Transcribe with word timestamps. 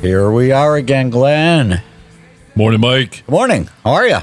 Here 0.00 0.30
we 0.30 0.52
are 0.52 0.76
again, 0.76 1.10
Glenn. 1.10 1.82
Morning, 2.54 2.80
Mike. 2.80 3.24
Good 3.26 3.32
morning. 3.32 3.68
How 3.84 3.92
are 3.94 4.06
you? 4.06 4.18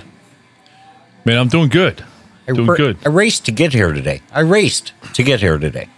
Man, 1.25 1.38
I'm 1.38 1.48
doing 1.49 1.70
good. 1.70 2.03
I 2.48 2.53
Doing 2.53 2.67
ra- 2.67 2.75
good. 2.75 2.98
I 3.05 3.09
raced 3.09 3.45
to 3.45 3.51
get 3.51 3.73
here 3.73 3.91
today. 3.91 4.21
I 4.31 4.41
raced 4.41 4.93
to 5.13 5.23
get 5.23 5.39
here 5.41 5.57
today. 5.57 5.89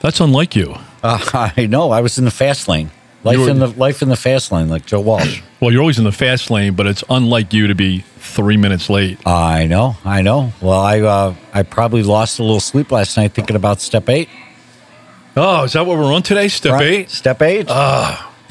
That's 0.00 0.20
unlike 0.20 0.56
you. 0.56 0.74
Uh, 1.02 1.50
I 1.56 1.66
know. 1.66 1.90
I 1.90 2.00
was 2.00 2.18
in 2.18 2.24
the 2.24 2.30
fast 2.30 2.68
lane. 2.68 2.90
Life 3.22 3.38
were- 3.38 3.50
in 3.50 3.58
the 3.58 3.66
life 3.66 4.00
in 4.00 4.08
the 4.08 4.16
fast 4.16 4.52
lane, 4.52 4.68
like 4.68 4.86
Joe 4.86 5.00
Walsh. 5.00 5.42
Well, 5.60 5.70
you're 5.70 5.82
always 5.82 5.98
in 5.98 6.04
the 6.04 6.12
fast 6.12 6.50
lane, 6.50 6.72
but 6.72 6.86
it's 6.86 7.04
unlike 7.10 7.52
you 7.52 7.66
to 7.66 7.74
be 7.74 7.98
three 8.16 8.56
minutes 8.56 8.88
late. 8.88 9.18
I 9.26 9.66
know. 9.66 9.96
I 10.06 10.22
know. 10.22 10.54
Well, 10.62 10.80
I 10.80 11.00
uh, 11.00 11.34
I 11.52 11.64
probably 11.64 12.02
lost 12.02 12.38
a 12.38 12.42
little 12.42 12.60
sleep 12.60 12.90
last 12.90 13.14
night 13.18 13.34
thinking 13.34 13.56
about 13.56 13.82
step 13.82 14.08
eight. 14.08 14.30
Oh, 15.36 15.64
is 15.64 15.74
that 15.74 15.84
what 15.84 15.98
we're 15.98 16.14
on 16.14 16.22
today? 16.22 16.48
Step 16.48 16.72
Right? 16.72 16.86
eight? 16.86 17.10
Step 17.10 17.42
eight. 17.42 17.66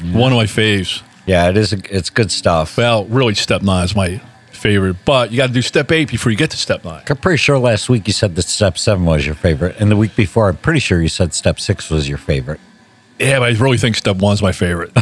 One 0.02 0.32
of 0.32 0.36
my 0.36 0.44
faves. 0.44 1.02
yeah, 1.26 1.48
it 1.48 1.56
is. 1.56 1.72
A, 1.72 1.78
it's 1.96 2.10
good 2.10 2.30
stuff. 2.30 2.76
Well, 2.76 3.04
really, 3.06 3.34
step 3.34 3.62
nine 3.62 3.84
is 3.84 3.94
my 3.94 4.20
favorite, 4.50 4.96
but 5.04 5.30
you 5.30 5.36
got 5.36 5.48
to 5.48 5.52
do 5.52 5.62
step 5.62 5.90
eight 5.92 6.08
before 6.10 6.30
you 6.32 6.38
get 6.38 6.50
to 6.50 6.56
step 6.56 6.84
nine. 6.84 7.02
I'm 7.08 7.16
pretty 7.16 7.38
sure 7.38 7.58
last 7.58 7.88
week 7.88 8.06
you 8.06 8.12
said 8.12 8.36
that 8.36 8.42
step 8.42 8.76
seven 8.78 9.04
was 9.04 9.24
your 9.26 9.34
favorite, 9.34 9.76
and 9.80 9.90
the 9.90 9.96
week 9.96 10.14
before, 10.16 10.48
I'm 10.48 10.56
pretty 10.56 10.80
sure 10.80 11.00
you 11.00 11.08
said 11.08 11.32
step 11.34 11.58
six 11.60 11.90
was 11.90 12.08
your 12.08 12.18
favorite. 12.18 12.60
Yeah, 13.18 13.38
but 13.40 13.54
I 13.54 13.58
really 13.58 13.78
think 13.78 13.96
step 13.96 14.16
one's 14.16 14.40
my 14.42 14.52
favorite. 14.52 14.92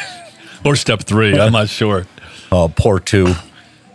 or 0.64 0.74
step 0.76 1.02
three. 1.02 1.38
I'm 1.38 1.52
not 1.52 1.68
sure. 1.68 2.06
Oh, 2.50 2.72
poor 2.74 2.98
two. 2.98 3.34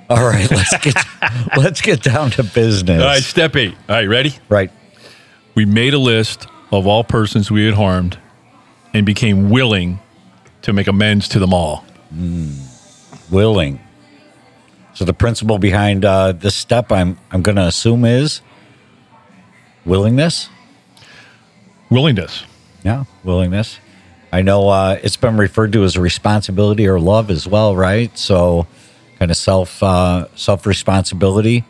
All 0.09 0.23
right, 0.23 0.49
let's 0.51 0.77
get 0.77 0.95
let's 1.57 1.81
get 1.81 2.03
down 2.03 2.29
to 2.31 2.43
business. 2.43 3.01
All 3.01 3.07
right, 3.07 3.23
step 3.23 3.55
eight. 3.55 3.75
All 3.89 3.95
right, 3.95 4.07
ready? 4.07 4.35
Right. 4.49 4.71
We 5.55 5.65
made 5.65 5.93
a 5.93 5.99
list 5.99 6.47
of 6.71 6.85
all 6.87 7.03
persons 7.03 7.49
we 7.49 7.65
had 7.65 7.73
harmed 7.75 8.19
and 8.93 9.05
became 9.05 9.49
willing 9.49 9.99
to 10.63 10.73
make 10.73 10.87
amends 10.87 11.27
to 11.29 11.39
them 11.39 11.53
all. 11.53 11.85
willing. 13.31 13.79
So 14.93 15.05
the 15.05 15.13
principle 15.13 15.57
behind 15.57 16.05
uh, 16.05 16.33
this 16.33 16.55
step, 16.55 16.91
I'm 16.91 17.17
I'm 17.31 17.41
going 17.41 17.55
to 17.55 17.65
assume 17.65 18.05
is 18.05 18.41
willingness. 19.85 20.49
Willingness. 21.89 22.43
Yeah, 22.83 23.05
willingness. 23.23 23.79
I 24.31 24.41
know 24.41 24.69
uh, 24.69 24.99
it's 25.03 25.15
been 25.15 25.37
referred 25.37 25.71
to 25.73 25.83
as 25.83 25.97
responsibility 25.97 26.87
or 26.87 26.99
love 26.99 27.29
as 27.29 27.47
well, 27.47 27.75
right? 27.75 28.17
So, 28.17 28.65
kind 29.19 29.29
of 29.29 29.37
self 29.37 29.81
uh, 29.83 30.27
self 30.35 30.65
responsibility. 30.65 31.63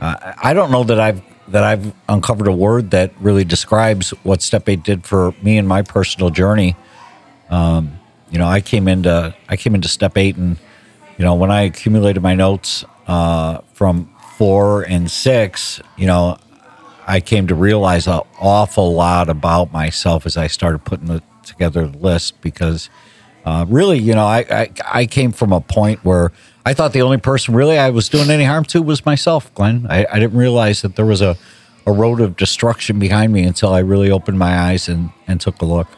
Uh, 0.00 0.32
I 0.42 0.54
don't 0.54 0.70
know 0.70 0.84
that 0.84 0.98
I've 0.98 1.22
that 1.48 1.64
I've 1.64 1.92
uncovered 2.08 2.48
a 2.48 2.52
word 2.52 2.92
that 2.92 3.12
really 3.20 3.44
describes 3.44 4.10
what 4.24 4.42
Step 4.42 4.68
Eight 4.68 4.82
did 4.82 5.04
for 5.04 5.34
me 5.42 5.58
in 5.58 5.66
my 5.66 5.82
personal 5.82 6.30
journey. 6.30 6.76
Um, 7.48 7.99
you 8.30 8.38
know, 8.38 8.46
I 8.46 8.60
came 8.60 8.88
into 8.88 9.34
I 9.48 9.56
came 9.56 9.74
into 9.74 9.88
Step 9.88 10.16
Eight, 10.16 10.36
and 10.36 10.56
you 11.18 11.24
know, 11.24 11.34
when 11.34 11.50
I 11.50 11.62
accumulated 11.62 12.22
my 12.22 12.34
notes 12.34 12.84
uh, 13.06 13.58
from 13.74 14.10
four 14.36 14.82
and 14.82 15.10
six, 15.10 15.80
you 15.96 16.06
know, 16.06 16.38
I 17.06 17.20
came 17.20 17.48
to 17.48 17.54
realize 17.54 18.06
an 18.06 18.20
awful 18.40 18.94
lot 18.94 19.28
about 19.28 19.72
myself 19.72 20.26
as 20.26 20.36
I 20.36 20.46
started 20.46 20.84
putting 20.84 21.06
the, 21.06 21.22
together 21.42 21.86
the 21.86 21.98
list 21.98 22.40
because 22.40 22.88
uh, 23.44 23.66
really, 23.68 23.98
you 23.98 24.14
know, 24.14 24.26
I, 24.26 24.46
I 24.50 24.70
I 24.84 25.06
came 25.06 25.32
from 25.32 25.52
a 25.52 25.60
point 25.60 26.04
where 26.04 26.32
I 26.64 26.74
thought 26.74 26.92
the 26.92 27.02
only 27.02 27.16
person 27.16 27.54
really 27.54 27.78
I 27.78 27.90
was 27.90 28.08
doing 28.08 28.30
any 28.30 28.44
harm 28.44 28.64
to 28.66 28.82
was 28.82 29.04
myself, 29.06 29.52
Glenn. 29.54 29.86
I, 29.88 30.06
I 30.10 30.18
didn't 30.18 30.38
realize 30.38 30.82
that 30.82 30.94
there 30.94 31.06
was 31.06 31.22
a, 31.22 31.36
a 31.86 31.92
road 31.92 32.20
of 32.20 32.36
destruction 32.36 32.98
behind 32.98 33.32
me 33.32 33.44
until 33.44 33.72
I 33.72 33.80
really 33.80 34.10
opened 34.10 34.38
my 34.38 34.56
eyes 34.56 34.88
and, 34.88 35.10
and 35.26 35.40
took 35.40 35.60
a 35.62 35.64
look. 35.64 35.88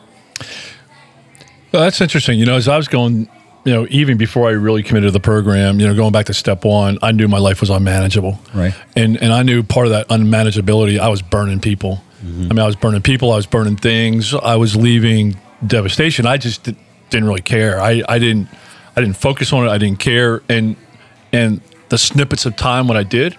Well, 1.72 1.82
that's 1.82 2.00
interesting. 2.00 2.38
You 2.38 2.46
know, 2.46 2.56
as 2.56 2.68
I 2.68 2.76
was 2.76 2.88
going, 2.88 3.28
you 3.64 3.72
know, 3.72 3.86
even 3.90 4.18
before 4.18 4.48
I 4.48 4.52
really 4.52 4.82
committed 4.82 5.08
to 5.08 5.12
the 5.12 5.20
program, 5.20 5.80
you 5.80 5.86
know, 5.86 5.94
going 5.94 6.12
back 6.12 6.26
to 6.26 6.34
step 6.34 6.64
one, 6.64 6.98
I 7.02 7.12
knew 7.12 7.28
my 7.28 7.38
life 7.38 7.60
was 7.60 7.70
unmanageable. 7.70 8.38
Right. 8.54 8.74
And 8.96 9.16
and 9.22 9.32
I 9.32 9.42
knew 9.42 9.62
part 9.62 9.86
of 9.86 9.92
that 9.92 10.08
unmanageability, 10.08 10.98
I 10.98 11.08
was 11.08 11.22
burning 11.22 11.60
people. 11.60 12.02
Mm-hmm. 12.24 12.44
I 12.44 12.48
mean, 12.48 12.58
I 12.58 12.66
was 12.66 12.76
burning 12.76 13.02
people, 13.02 13.32
I 13.32 13.36
was 13.36 13.46
burning 13.46 13.76
things, 13.76 14.34
I 14.34 14.56
was 14.56 14.76
leaving 14.76 15.36
devastation. 15.66 16.26
I 16.26 16.36
just 16.36 16.64
di- 16.64 16.76
didn't 17.10 17.26
really 17.26 17.40
care. 17.42 17.80
I, 17.80 18.02
I 18.08 18.18
didn't 18.18 18.48
I 18.96 19.00
didn't 19.00 19.16
focus 19.16 19.52
on 19.52 19.66
it. 19.66 19.70
I 19.70 19.78
didn't 19.78 19.98
care. 19.98 20.42
And 20.48 20.76
and 21.32 21.60
the 21.88 21.98
snippets 21.98 22.46
of 22.46 22.56
time 22.56 22.88
when 22.88 22.96
I 22.96 23.02
did, 23.02 23.36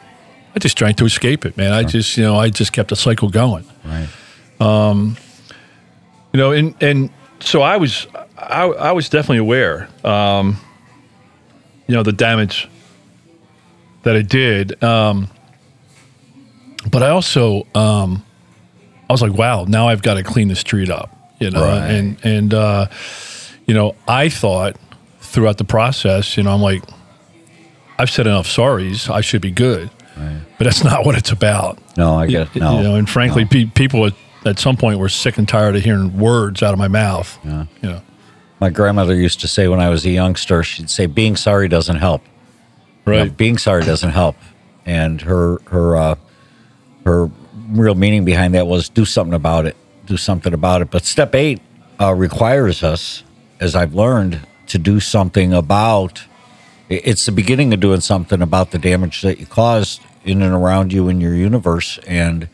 I 0.55 0.59
just 0.59 0.77
tried 0.77 0.97
to 0.97 1.05
escape 1.05 1.45
it, 1.45 1.57
man. 1.57 1.73
I 1.73 1.83
just, 1.83 2.17
you 2.17 2.23
know, 2.23 2.35
I 2.37 2.49
just 2.49 2.71
kept 2.73 2.89
the 2.89 2.95
cycle 2.95 3.29
going. 3.29 3.65
Right. 3.85 4.07
you 6.33 6.37
know 6.39 6.51
and 6.51 6.73
and 6.81 7.09
so 7.39 7.61
i 7.61 7.75
was 7.77 8.07
i, 8.37 8.63
I 8.63 8.91
was 8.91 9.09
definitely 9.09 9.37
aware 9.39 9.87
um 10.03 10.57
you 11.87 11.95
know 11.95 12.03
the 12.03 12.11
damage 12.13 12.67
that 14.03 14.15
it 14.15 14.27
did 14.29 14.81
um 14.83 15.27
but 16.89 17.03
i 17.03 17.09
also 17.09 17.65
um 17.75 18.23
i 19.09 19.13
was 19.13 19.21
like 19.21 19.33
wow 19.33 19.65
now 19.67 19.87
i've 19.87 20.01
got 20.01 20.15
to 20.15 20.23
clean 20.23 20.47
the 20.47 20.55
street 20.55 20.89
up 20.89 21.15
you 21.39 21.49
know 21.51 21.61
Right. 21.61 21.89
and 21.91 22.17
and 22.23 22.53
uh 22.53 22.87
you 23.65 23.73
know 23.73 23.95
i 24.07 24.29
thought 24.29 24.75
throughout 25.19 25.57
the 25.57 25.63
process 25.65 26.35
you 26.37 26.43
know 26.43 26.51
i'm 26.53 26.61
like 26.61 26.83
i've 27.97 28.09
said 28.09 28.27
enough 28.27 28.47
sorries 28.47 29.09
i 29.09 29.21
should 29.21 29.41
be 29.41 29.51
good 29.51 29.89
but 30.15 30.65
that's 30.65 30.83
not 30.91 31.05
what 31.05 31.15
it's 31.15 31.31
about 31.31 31.79
No, 31.97 32.15
I 32.15 32.27
get 32.27 32.55
no. 32.55 32.77
you 32.77 32.83
know, 32.83 32.95
and 32.95 33.09
frankly, 33.09 33.43
no. 33.45 33.49
pe- 33.49 33.65
people 33.65 34.05
at, 34.05 34.13
at 34.45 34.59
some 34.59 34.77
point 34.77 34.99
were 34.99 35.09
sick 35.09 35.39
and 35.39 35.47
tired 35.49 35.75
of 35.75 35.83
hearing 35.83 36.17
words 36.19 36.61
out 36.61 36.71
of 36.73 36.77
my 36.79 36.87
mouth. 36.87 37.35
Yeah. 37.43 37.65
You 37.81 37.89
know, 37.89 38.01
My 38.63 38.69
grandmother 38.69 39.13
used 39.13 39.41
to 39.41 39.49
say 39.49 39.67
when 39.67 39.81
I 39.81 39.89
was 39.89 40.05
a 40.05 40.09
youngster, 40.09 40.63
she'd 40.63 40.89
say, 40.89 41.05
"Being 41.05 41.35
sorry 41.35 41.67
doesn't 41.67 41.97
help." 41.97 42.21
You 43.05 43.11
know, 43.11 43.19
right? 43.23 43.35
being 43.35 43.57
sorry 43.57 43.83
doesn't 43.83 44.11
help, 44.11 44.37
and 44.85 45.19
her 45.19 45.59
her 45.65 45.97
uh, 45.97 46.15
her 47.03 47.29
real 47.71 47.93
meaning 47.93 48.23
behind 48.23 48.55
that 48.55 48.65
was 48.65 48.87
do 48.87 49.03
something 49.03 49.33
about 49.33 49.65
it. 49.65 49.75
Do 50.05 50.15
something 50.15 50.53
about 50.53 50.81
it. 50.81 50.91
But 50.91 51.03
step 51.03 51.35
eight 51.35 51.59
uh, 51.99 52.13
requires 52.13 52.83
us, 52.83 53.23
as 53.59 53.75
I've 53.75 53.95
learned, 53.95 54.39
to 54.67 54.77
do 54.77 55.01
something 55.01 55.51
about. 55.51 56.23
It's 56.87 57.25
the 57.25 57.33
beginning 57.33 57.73
of 57.73 57.81
doing 57.81 57.99
something 57.99 58.41
about 58.41 58.71
the 58.71 58.77
damage 58.77 59.23
that 59.23 59.41
you 59.41 59.45
caused 59.45 60.01
in 60.23 60.41
and 60.41 60.53
around 60.53 60.93
you 60.93 61.09
in 61.09 61.19
your 61.19 61.35
universe, 61.35 61.99
and 62.07 62.47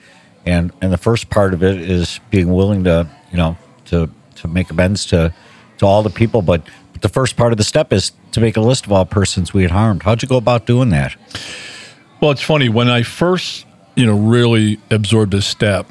and 0.44 0.72
and 0.82 0.92
the 0.92 0.98
first 0.98 1.30
part 1.30 1.54
of 1.54 1.62
it 1.62 1.80
is 1.80 2.20
being 2.32 2.52
willing 2.52 2.84
to 2.86 3.08
you 3.30 3.38
know 3.38 3.58
to 3.86 4.10
to 4.38 4.48
make 4.48 4.72
amends 4.72 5.06
to 5.06 5.32
to 5.80 5.86
all 5.86 6.04
the 6.04 6.10
people, 6.10 6.42
but. 6.42 6.62
But 6.92 7.04
the 7.04 7.14
first 7.14 7.38
part 7.38 7.54
of 7.54 7.58
the 7.58 7.64
step 7.64 7.94
is 7.94 8.12
to 8.34 8.42
make 8.42 8.58
a 8.58 8.62
list 8.62 8.86
of 8.86 8.92
all 8.92 9.06
persons 9.06 9.54
we 9.54 9.62
had 9.62 9.72
harmed. 9.72 10.04
How'd 10.04 10.22
you 10.22 10.28
go 10.28 10.36
about 10.36 10.66
doing 10.66 10.90
that? 10.90 11.16
Well, 12.20 12.32
it's 12.32 12.42
funny 12.42 12.68
when 12.68 12.90
I 12.90 13.04
first, 13.04 13.66
you 13.96 14.06
know, 14.06 14.18
really 14.18 14.80
absorbed 14.92 15.32
this 15.32 15.46
step. 15.46 15.88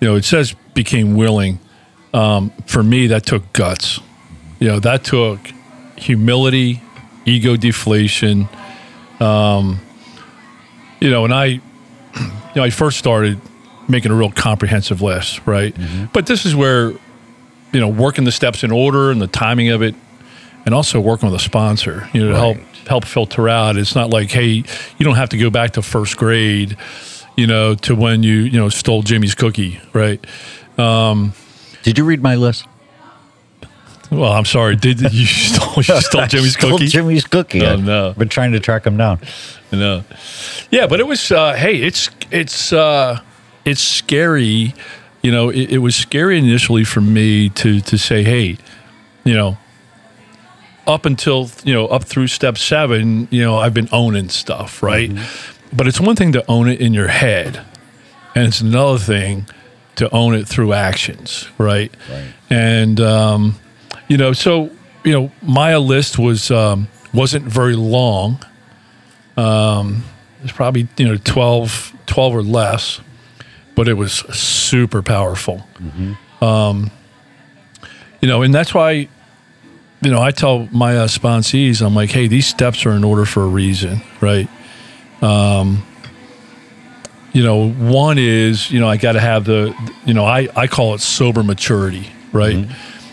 You 0.00 0.06
know, 0.06 0.14
it 0.14 0.24
says 0.24 0.54
became 0.74 1.16
willing. 1.16 1.58
Um, 2.14 2.50
for 2.66 2.84
me, 2.84 3.08
that 3.08 3.26
took 3.26 3.52
guts. 3.52 3.98
You 4.60 4.68
know, 4.68 4.78
that 4.80 5.02
took 5.02 5.40
humility, 5.96 6.80
ego 7.24 7.56
deflation. 7.56 8.48
Um, 9.18 9.80
you 11.00 11.10
know, 11.10 11.24
and 11.24 11.34
I, 11.34 11.44
you 11.54 11.60
know, 12.54 12.62
I 12.62 12.70
first 12.70 12.98
started 12.98 13.40
making 13.88 14.12
a 14.12 14.14
real 14.14 14.30
comprehensive 14.30 15.02
list, 15.02 15.40
right? 15.46 15.74
But 16.12 16.26
this 16.26 16.46
is 16.46 16.54
where, 16.54 16.92
you 17.72 17.80
know, 17.80 17.88
working 17.88 18.24
the 18.24 18.32
steps 18.32 18.62
in 18.64 18.70
order 18.70 19.10
and 19.10 19.20
the 19.20 19.26
timing 19.26 19.68
of 19.70 19.82
it, 19.82 19.94
and 20.66 20.74
also 20.74 21.00
working 21.00 21.30
with 21.30 21.40
a 21.40 21.42
sponsor, 21.44 22.08
you 22.12 22.20
know, 22.24 22.30
to 22.32 22.36
help 22.36 22.56
Right. 22.56 22.66
help 22.88 23.04
filter 23.04 23.48
out. 23.48 23.76
It's 23.76 23.94
not 23.94 24.10
like, 24.10 24.30
hey, 24.30 24.48
you 24.98 25.04
don't 25.04 25.16
have 25.16 25.28
to 25.30 25.36
go 25.38 25.50
back 25.50 25.72
to 25.72 25.82
first 25.82 26.16
grade, 26.16 26.76
you 27.36 27.46
know, 27.46 27.74
to 27.74 27.94
when 27.94 28.22
you 28.22 28.34
you 28.40 28.58
know 28.58 28.68
stole 28.68 29.02
Jimmy's 29.02 29.34
cookie, 29.34 29.80
right? 29.92 30.24
Um, 30.78 31.32
Did 31.82 31.98
you 31.98 32.04
read 32.04 32.22
my 32.22 32.34
list? 32.36 32.64
Well, 34.10 34.32
I'm 34.32 34.46
sorry. 34.46 34.74
Did 34.76 35.00
you 35.12 35.26
stole, 35.26 35.74
you 35.76 35.82
stole 36.00 36.26
Jimmy's 36.26 36.54
Stole 36.54 36.70
cookie? 36.72 36.86
Jimmy's 36.86 37.24
cookie. 37.26 37.64
Oh, 37.66 37.74
I've 37.74 37.84
no. 37.84 38.14
Been 38.16 38.28
trying 38.30 38.52
to 38.52 38.60
track 38.60 38.86
him 38.86 38.96
down. 38.96 39.20
No. 39.70 40.02
Yeah, 40.70 40.86
but 40.86 40.98
it 41.00 41.06
was. 41.06 41.30
Uh, 41.30 41.52
hey, 41.54 41.76
it's 41.76 42.08
it's 42.30 42.72
uh, 42.72 43.20
it's 43.66 43.82
scary. 43.82 44.74
You 45.22 45.32
know, 45.32 45.48
it, 45.50 45.70
it 45.72 45.78
was 45.78 45.96
scary 45.96 46.38
initially 46.38 46.84
for 46.84 47.00
me 47.00 47.48
to 47.50 47.80
to 47.80 47.98
say, 47.98 48.22
hey, 48.22 48.56
you 49.24 49.34
know, 49.34 49.58
up 50.86 51.04
until 51.04 51.50
you 51.64 51.74
know 51.74 51.86
up 51.86 52.04
through 52.04 52.28
step 52.28 52.56
seven, 52.58 53.28
you 53.30 53.42
know, 53.42 53.58
I've 53.58 53.74
been 53.74 53.88
owning 53.92 54.28
stuff, 54.28 54.82
right? 54.82 55.10
But 55.72 55.86
it's 55.86 56.00
one 56.00 56.16
thing 56.16 56.32
to 56.32 56.44
own 56.50 56.68
it 56.68 56.80
in 56.80 56.94
your 56.94 57.08
head, 57.08 57.64
and 58.34 58.46
it's 58.48 58.60
another 58.60 58.98
thing 58.98 59.46
to 59.96 60.08
own 60.14 60.34
it 60.34 60.46
through 60.48 60.72
actions, 60.72 61.48
right? 61.58 61.92
Right. 62.10 62.32
And 62.48 63.00
um, 63.00 63.56
you 64.08 64.16
know, 64.16 64.32
so 64.32 64.70
you 65.04 65.12
know, 65.12 65.32
my 65.42 65.76
list 65.76 66.18
was 66.18 66.50
um, 66.50 66.88
wasn't 67.12 67.44
very 67.44 67.76
long. 67.76 68.42
Um, 69.36 70.04
it's 70.42 70.52
probably 70.52 70.88
you 70.96 71.06
know 71.08 71.16
12, 71.16 71.94
12 72.06 72.34
or 72.34 72.42
less, 72.42 73.00
but 73.78 73.86
it 73.86 73.94
was 73.94 74.12
super 74.12 75.02
powerful. 75.02 75.64
Um, 76.40 76.90
you 78.20 78.26
know, 78.26 78.42
and 78.42 78.52
that's 78.52 78.74
why 78.74 78.90
you 80.02 80.10
know 80.10 80.20
I 80.20 80.32
tell 80.32 80.68
my 80.72 80.96
uh, 80.96 81.06
sponsees, 81.06 81.80
I'm 81.80 81.94
like, 81.94 82.10
hey, 82.10 82.26
these 82.26 82.48
steps 82.48 82.84
are 82.86 82.90
in 82.90 83.04
order 83.04 83.24
for 83.24 83.44
a 83.44 83.46
reason, 83.46 84.00
right? 84.20 84.48
Um, 85.22 85.86
you 87.32 87.44
know, 87.44 87.70
one 87.70 88.18
is 88.18 88.68
you 88.68 88.80
know 88.80 88.88
I 88.88 88.96
got 88.96 89.12
to 89.12 89.20
have 89.20 89.44
the 89.44 89.72
you 90.04 90.12
know 90.12 90.24
I 90.24 90.48
I 90.56 90.66
call 90.66 90.94
it 90.94 91.00
sober 91.00 91.44
maturity, 91.44 92.10
right? 92.32 92.66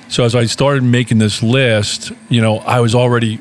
So 0.07 0.23
as 0.23 0.33
I 0.35 0.45
started 0.45 0.81
making 0.81 1.19
this 1.19 1.43
list, 1.43 2.11
you 2.27 2.41
know, 2.41 2.57
I 2.57 2.79
was 2.79 2.95
already 2.95 3.37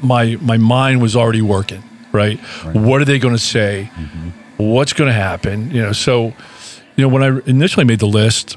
my 0.00 0.36
my 0.40 0.58
mind 0.58 1.02
was 1.02 1.16
already 1.16 1.42
working, 1.42 1.82
right? 2.12 2.38
What 2.72 3.00
are 3.00 3.04
they 3.04 3.18
going 3.18 3.34
to 3.34 3.40
say? 3.56 3.90
What's 4.58 4.92
going 4.92 5.08
to 5.08 5.14
happen? 5.14 5.72
You 5.72 5.82
know, 5.82 5.92
so 5.92 6.34
you 6.96 7.02
know 7.02 7.08
when 7.08 7.22
I 7.22 7.40
initially 7.46 7.84
made 7.84 7.98
the 7.98 8.06
list, 8.06 8.56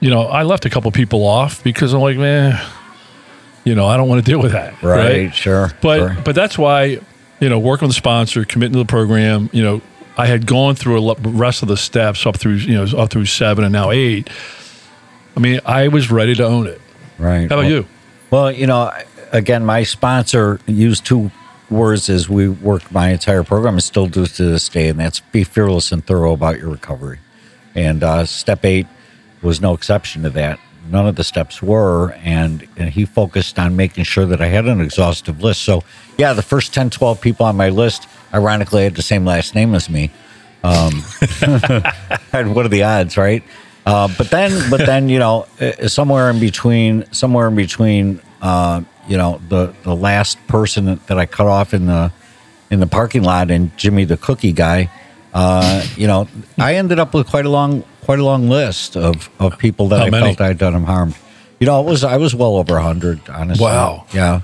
you 0.00 0.10
know, 0.10 0.22
I 0.22 0.42
left 0.42 0.64
a 0.64 0.70
couple 0.70 0.90
people 0.90 1.24
off 1.26 1.62
because 1.64 1.92
I'm 1.92 2.00
like, 2.00 2.16
man, 2.16 2.60
you 3.64 3.74
know, 3.74 3.86
I 3.86 3.96
don't 3.96 4.08
want 4.08 4.24
to 4.24 4.30
deal 4.30 4.40
with 4.40 4.52
that, 4.52 4.82
Right, 4.82 5.34
sure, 5.34 5.72
But 5.80 5.98
sure. 5.98 6.16
but 6.24 6.34
that's 6.34 6.58
why 6.58 7.00
you 7.40 7.48
know, 7.48 7.58
working 7.58 7.88
with 7.88 7.94
the 7.94 7.98
sponsor, 7.98 8.44
committing 8.44 8.72
to 8.74 8.78
the 8.78 8.84
program, 8.84 9.50
you 9.52 9.62
know, 9.62 9.82
I 10.16 10.26
had 10.26 10.46
gone 10.46 10.76
through 10.76 11.10
a 11.10 11.14
rest 11.14 11.62
of 11.62 11.68
the 11.68 11.76
steps 11.76 12.24
up 12.24 12.36
through 12.36 12.54
you 12.54 12.74
know 12.74 12.98
up 12.98 13.10
through 13.10 13.26
seven 13.26 13.64
and 13.64 13.72
now 13.72 13.90
eight. 13.90 14.30
I 15.36 15.40
mean, 15.40 15.60
I 15.66 15.88
was 15.88 16.10
ready 16.10 16.34
to 16.36 16.44
own 16.44 16.66
it. 16.68 16.80
Right. 17.18 17.40
How 17.40 17.46
about 17.46 17.56
well, 17.58 17.70
you? 17.70 17.86
Well, 18.30 18.52
you 18.52 18.66
know, 18.66 18.92
again, 19.32 19.64
my 19.64 19.82
sponsor 19.82 20.60
used 20.66 21.04
two 21.04 21.32
words 21.68 22.08
as 22.08 22.28
we 22.28 22.48
worked 22.48 22.92
my 22.92 23.10
entire 23.10 23.42
program 23.42 23.74
and 23.74 23.82
still 23.82 24.06
do 24.06 24.26
to 24.26 24.44
this 24.44 24.68
day, 24.68 24.88
and 24.88 25.00
that's 25.00 25.20
be 25.20 25.42
fearless 25.42 25.90
and 25.90 26.06
thorough 26.06 26.32
about 26.32 26.58
your 26.58 26.70
recovery. 26.70 27.18
And 27.74 28.02
uh, 28.02 28.24
step 28.26 28.64
eight 28.64 28.86
was 29.42 29.60
no 29.60 29.74
exception 29.74 30.22
to 30.22 30.30
that. 30.30 30.58
None 30.90 31.06
of 31.06 31.16
the 31.16 31.24
steps 31.24 31.62
were, 31.62 32.12
and, 32.22 32.66
and 32.76 32.90
he 32.90 33.06
focused 33.06 33.58
on 33.58 33.74
making 33.74 34.04
sure 34.04 34.26
that 34.26 34.42
I 34.42 34.46
had 34.46 34.66
an 34.66 34.80
exhaustive 34.80 35.42
list. 35.42 35.62
So, 35.62 35.82
yeah, 36.18 36.34
the 36.34 36.42
first 36.42 36.74
10, 36.74 36.90
12 36.90 37.20
people 37.20 37.46
on 37.46 37.56
my 37.56 37.70
list, 37.70 38.06
ironically, 38.34 38.84
had 38.84 38.94
the 38.94 39.02
same 39.02 39.24
last 39.24 39.54
name 39.54 39.74
as 39.74 39.88
me. 39.88 40.10
Um, 40.62 41.02
and 42.32 42.54
what 42.54 42.66
are 42.66 42.70
the 42.70 42.82
odds, 42.82 43.16
right? 43.16 43.42
Uh, 43.86 44.08
but 44.16 44.30
then, 44.30 44.70
but 44.70 44.84
then, 44.84 45.08
you 45.08 45.18
know, 45.18 45.46
uh, 45.60 45.88
somewhere 45.88 46.30
in 46.30 46.38
between, 46.38 47.10
somewhere 47.12 47.48
in 47.48 47.54
between, 47.54 48.20
uh, 48.42 48.82
you 49.08 49.16
know, 49.16 49.40
the 49.48 49.74
the 49.82 49.94
last 49.94 50.44
person 50.46 51.00
that 51.06 51.18
I 51.18 51.26
cut 51.26 51.46
off 51.46 51.74
in 51.74 51.86
the 51.86 52.12
in 52.70 52.80
the 52.80 52.86
parking 52.86 53.22
lot 53.22 53.50
and 53.50 53.76
Jimmy 53.76 54.04
the 54.04 54.16
cookie 54.16 54.52
guy, 54.52 54.90
uh, 55.34 55.84
you 55.96 56.06
know, 56.06 56.28
I 56.58 56.76
ended 56.76 56.98
up 56.98 57.12
with 57.12 57.26
quite 57.28 57.44
a 57.44 57.50
long 57.50 57.82
quite 58.02 58.18
a 58.20 58.24
long 58.24 58.48
list 58.48 58.96
of 58.96 59.28
of 59.40 59.58
people 59.58 59.88
that 59.88 59.98
How 59.98 60.06
I 60.06 60.10
many? 60.10 60.26
felt 60.34 60.40
I'd 60.40 60.58
done 60.58 60.72
them 60.72 60.84
harm. 60.84 61.14
You 61.60 61.66
know, 61.66 61.80
it 61.80 61.86
was 61.86 62.04
I 62.04 62.16
was 62.16 62.34
well 62.34 62.56
over 62.56 62.78
hundred, 62.78 63.20
honestly. 63.28 63.64
Wow. 63.64 64.06
Yeah. 64.12 64.42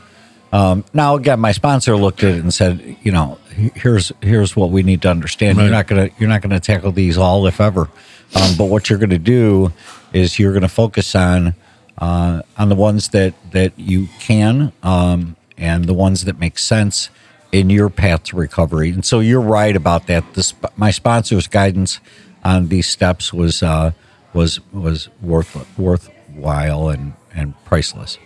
Um, 0.52 0.84
now 0.92 1.14
again, 1.14 1.38
my 1.38 1.52
sponsor 1.52 1.96
looked 1.96 2.24
at 2.24 2.34
it 2.34 2.40
and 2.42 2.52
said, 2.52 2.96
you 3.02 3.12
know, 3.12 3.38
here's 3.74 4.10
here's 4.20 4.56
what 4.56 4.70
we 4.70 4.82
need 4.82 5.02
to 5.02 5.08
understand. 5.10 5.58
Right. 5.58 5.64
You're 5.64 5.72
not 5.72 5.86
gonna 5.86 6.10
you're 6.18 6.28
not 6.28 6.42
gonna 6.42 6.60
tackle 6.60 6.92
these 6.92 7.16
all, 7.16 7.46
if 7.46 7.60
ever. 7.60 7.88
Um, 8.34 8.56
but 8.58 8.64
what 8.66 8.90
you're 8.90 8.98
gonna 8.98 9.18
do 9.18 9.72
is 10.12 10.38
you're 10.40 10.52
gonna 10.52 10.68
focus 10.68 11.14
on 11.14 11.54
uh, 11.98 12.42
on 12.58 12.68
the 12.68 12.74
ones 12.74 13.10
that 13.10 13.34
that 13.52 13.78
you 13.78 14.08
can 14.18 14.72
um, 14.82 15.36
and 15.56 15.84
the 15.84 15.94
ones 15.94 16.24
that 16.24 16.40
make 16.40 16.58
sense 16.58 17.10
in 17.52 17.70
your 17.70 17.90
path 17.90 18.24
to 18.24 18.36
recovery. 18.36 18.90
And 18.90 19.04
so 19.04 19.20
you're 19.20 19.40
right 19.40 19.74
about 19.74 20.06
that. 20.06 20.34
This 20.34 20.54
my 20.76 20.90
sponsor's 20.90 21.46
guidance 21.46 22.00
on 22.44 22.68
these 22.68 22.86
steps 22.88 23.32
was 23.32 23.62
uh, 23.62 23.92
was 24.32 24.60
was 24.72 25.08
worth 25.20 25.78
worthwhile 25.78 26.88
and 26.88 27.14
and 27.34 27.54
priceless. 27.64 28.18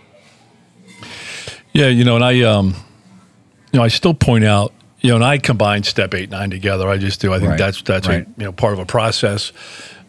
Yeah, 1.73 1.87
you 1.87 2.05
know, 2.05 2.15
and 2.15 2.23
I, 2.23 2.41
um, 2.43 2.67
you 3.73 3.79
know, 3.79 3.83
I 3.83 3.89
still 3.89 4.13
point 4.13 4.45
out, 4.45 4.73
you 5.01 5.09
know, 5.09 5.15
and 5.15 5.25
I 5.25 5.37
combine 5.37 5.83
step 5.83 6.13
eight, 6.13 6.29
nine 6.29 6.49
together. 6.49 6.87
I 6.87 6.97
just 6.97 7.19
do. 7.19 7.33
I 7.33 7.39
think 7.39 7.49
Right, 7.51 7.57
that's 7.59 7.81
that's 7.81 8.07
right. 8.07 8.25
a, 8.25 8.29
you 8.37 8.45
know 8.45 8.51
part 8.53 8.73
of 8.73 8.79
a 8.79 8.85
process. 8.85 9.51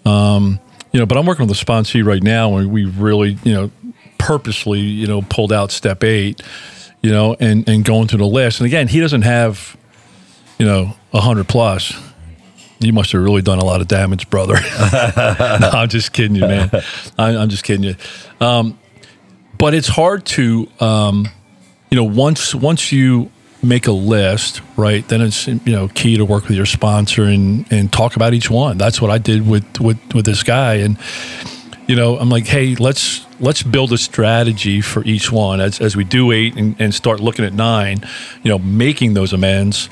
Um, 0.04 0.60
you 0.92 1.00
know, 1.00 1.06
but 1.06 1.18
I'm 1.18 1.26
working 1.26 1.46
with 1.46 1.60
a 1.60 1.64
sponsee 1.64 2.04
right 2.04 2.22
now, 2.22 2.56
and 2.56 2.70
we 2.70 2.84
really, 2.84 3.36
you 3.42 3.52
know, 3.52 3.70
purposely, 4.18 4.80
you 4.80 5.06
know, 5.06 5.22
pulled 5.22 5.52
out 5.52 5.72
step 5.72 6.04
eight, 6.04 6.40
you 7.02 7.10
know, 7.10 7.36
and 7.38 7.68
and 7.68 7.84
going 7.84 8.08
through 8.08 8.18
the 8.18 8.26
list. 8.26 8.60
And 8.60 8.66
again, 8.66 8.88
he 8.88 9.00
doesn't 9.00 9.22
have, 9.22 9.76
you 10.58 10.66
know, 10.66 10.94
a 11.12 11.20
hundred 11.20 11.48
plus. 11.48 11.94
You 12.78 12.92
must 12.92 13.12
have 13.12 13.22
really 13.22 13.42
done 13.42 13.58
a 13.58 13.64
lot 13.64 13.80
of 13.80 13.88
damage, 13.88 14.28
brother. 14.28 14.54
no, 14.92 15.70
I'm 15.72 15.88
just 15.88 16.12
kidding 16.12 16.36
you, 16.36 16.42
man. 16.42 16.70
I, 17.18 17.36
I'm 17.36 17.48
just 17.48 17.64
kidding 17.64 17.84
you. 17.84 17.94
Um, 18.38 18.78
but 19.56 19.72
it's 19.72 19.88
hard 19.88 20.26
to 20.26 20.68
um, 20.80 21.28
you 21.90 21.96
know 21.96 22.04
once 22.04 22.54
once 22.54 22.92
you 22.92 23.30
make 23.62 23.86
a 23.86 23.92
list 23.92 24.60
right 24.76 25.08
then 25.08 25.20
it's 25.20 25.46
you 25.48 25.60
know 25.66 25.88
key 25.88 26.16
to 26.16 26.24
work 26.24 26.46
with 26.46 26.56
your 26.56 26.66
sponsor 26.66 27.24
and 27.24 27.66
and 27.72 27.92
talk 27.92 28.14
about 28.14 28.34
each 28.34 28.50
one 28.50 28.76
that's 28.76 29.00
what 29.00 29.10
i 29.10 29.18
did 29.18 29.48
with 29.48 29.80
with 29.80 29.98
with 30.14 30.24
this 30.26 30.42
guy 30.42 30.74
and 30.74 30.98
you 31.86 31.96
know 31.96 32.18
i'm 32.18 32.28
like 32.28 32.46
hey 32.46 32.74
let's 32.76 33.24
let's 33.40 33.62
build 33.62 33.92
a 33.92 33.98
strategy 33.98 34.80
for 34.80 35.04
each 35.04 35.30
one. 35.30 35.60
As, 35.60 35.80
as 35.80 35.94
we 35.94 36.04
do 36.04 36.32
eight 36.32 36.56
and, 36.56 36.74
and 36.80 36.94
start 36.94 37.20
looking 37.20 37.44
at 37.44 37.52
nine 37.52 38.00
you 38.42 38.50
know 38.50 38.58
making 38.58 39.14
those 39.14 39.32
amends 39.32 39.88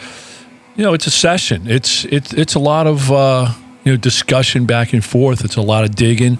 you 0.76 0.82
know 0.84 0.94
it's 0.94 1.06
a 1.06 1.10
session. 1.10 1.62
It's 1.66 2.04
it's 2.06 2.32
it's 2.32 2.54
a 2.54 2.58
lot 2.58 2.86
of 2.86 3.10
uh 3.10 3.52
you 3.84 3.92
know 3.92 3.96
discussion 3.96 4.66
back 4.66 4.92
and 4.92 5.04
forth. 5.04 5.44
It's 5.44 5.56
a 5.56 5.62
lot 5.62 5.84
of 5.84 5.94
digging. 5.94 6.38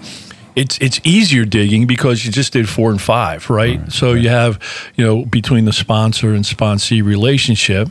It's 0.55 0.77
it's 0.79 0.99
easier 1.03 1.45
digging 1.45 1.87
because 1.87 2.25
you 2.25 2.31
just 2.31 2.53
did 2.53 2.67
four 2.69 2.91
and 2.91 3.01
five 3.01 3.49
right, 3.49 3.91
so 3.91 4.13
you 4.13 4.29
have 4.29 4.61
you 4.95 5.05
know 5.05 5.25
between 5.25 5.65
the 5.65 5.73
sponsor 5.73 6.33
and 6.33 6.43
sponsee 6.45 7.03
relationship 7.03 7.89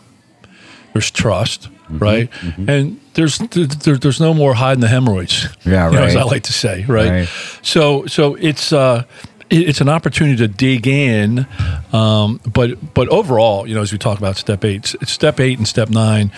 there's 0.92 1.10
trust 1.10 1.68
right? 1.90 2.30
and 2.68 3.00
there's 3.14 3.38
there, 3.38 3.96
there's 3.96 4.20
no 4.20 4.34
more 4.34 4.54
hiding 4.54 4.80
the 4.80 4.88
hemorrhoids. 4.88 5.48
Yeah, 5.64 5.90
you 5.90 5.96
know, 5.96 6.02
as 6.04 6.16
i 6.16 6.22
like 6.22 6.42
to 6.44 6.52
say 6.52 6.84
right, 6.86 7.10
Right. 7.10 7.28
so 7.62 8.06
so 8.06 8.34
it's 8.34 8.72
uh 8.72 9.04
it- 9.50 9.68
it's 9.68 9.80
an 9.80 9.88
opportunity 9.88 10.36
to 10.38 10.48
dig 10.48 10.86
in 10.86 11.46
um 11.92 12.40
but 12.52 12.94
but 12.94 13.08
overall 13.08 13.66
you 13.68 13.74
know 13.74 13.82
as 13.82 13.92
we 13.92 13.98
talk 13.98 14.18
about 14.18 14.36
step 14.36 14.64
eight 14.64 14.94
step 15.04 15.38
eight 15.40 15.58
and 15.58 15.66
step 15.68 15.88
nine 15.90 16.30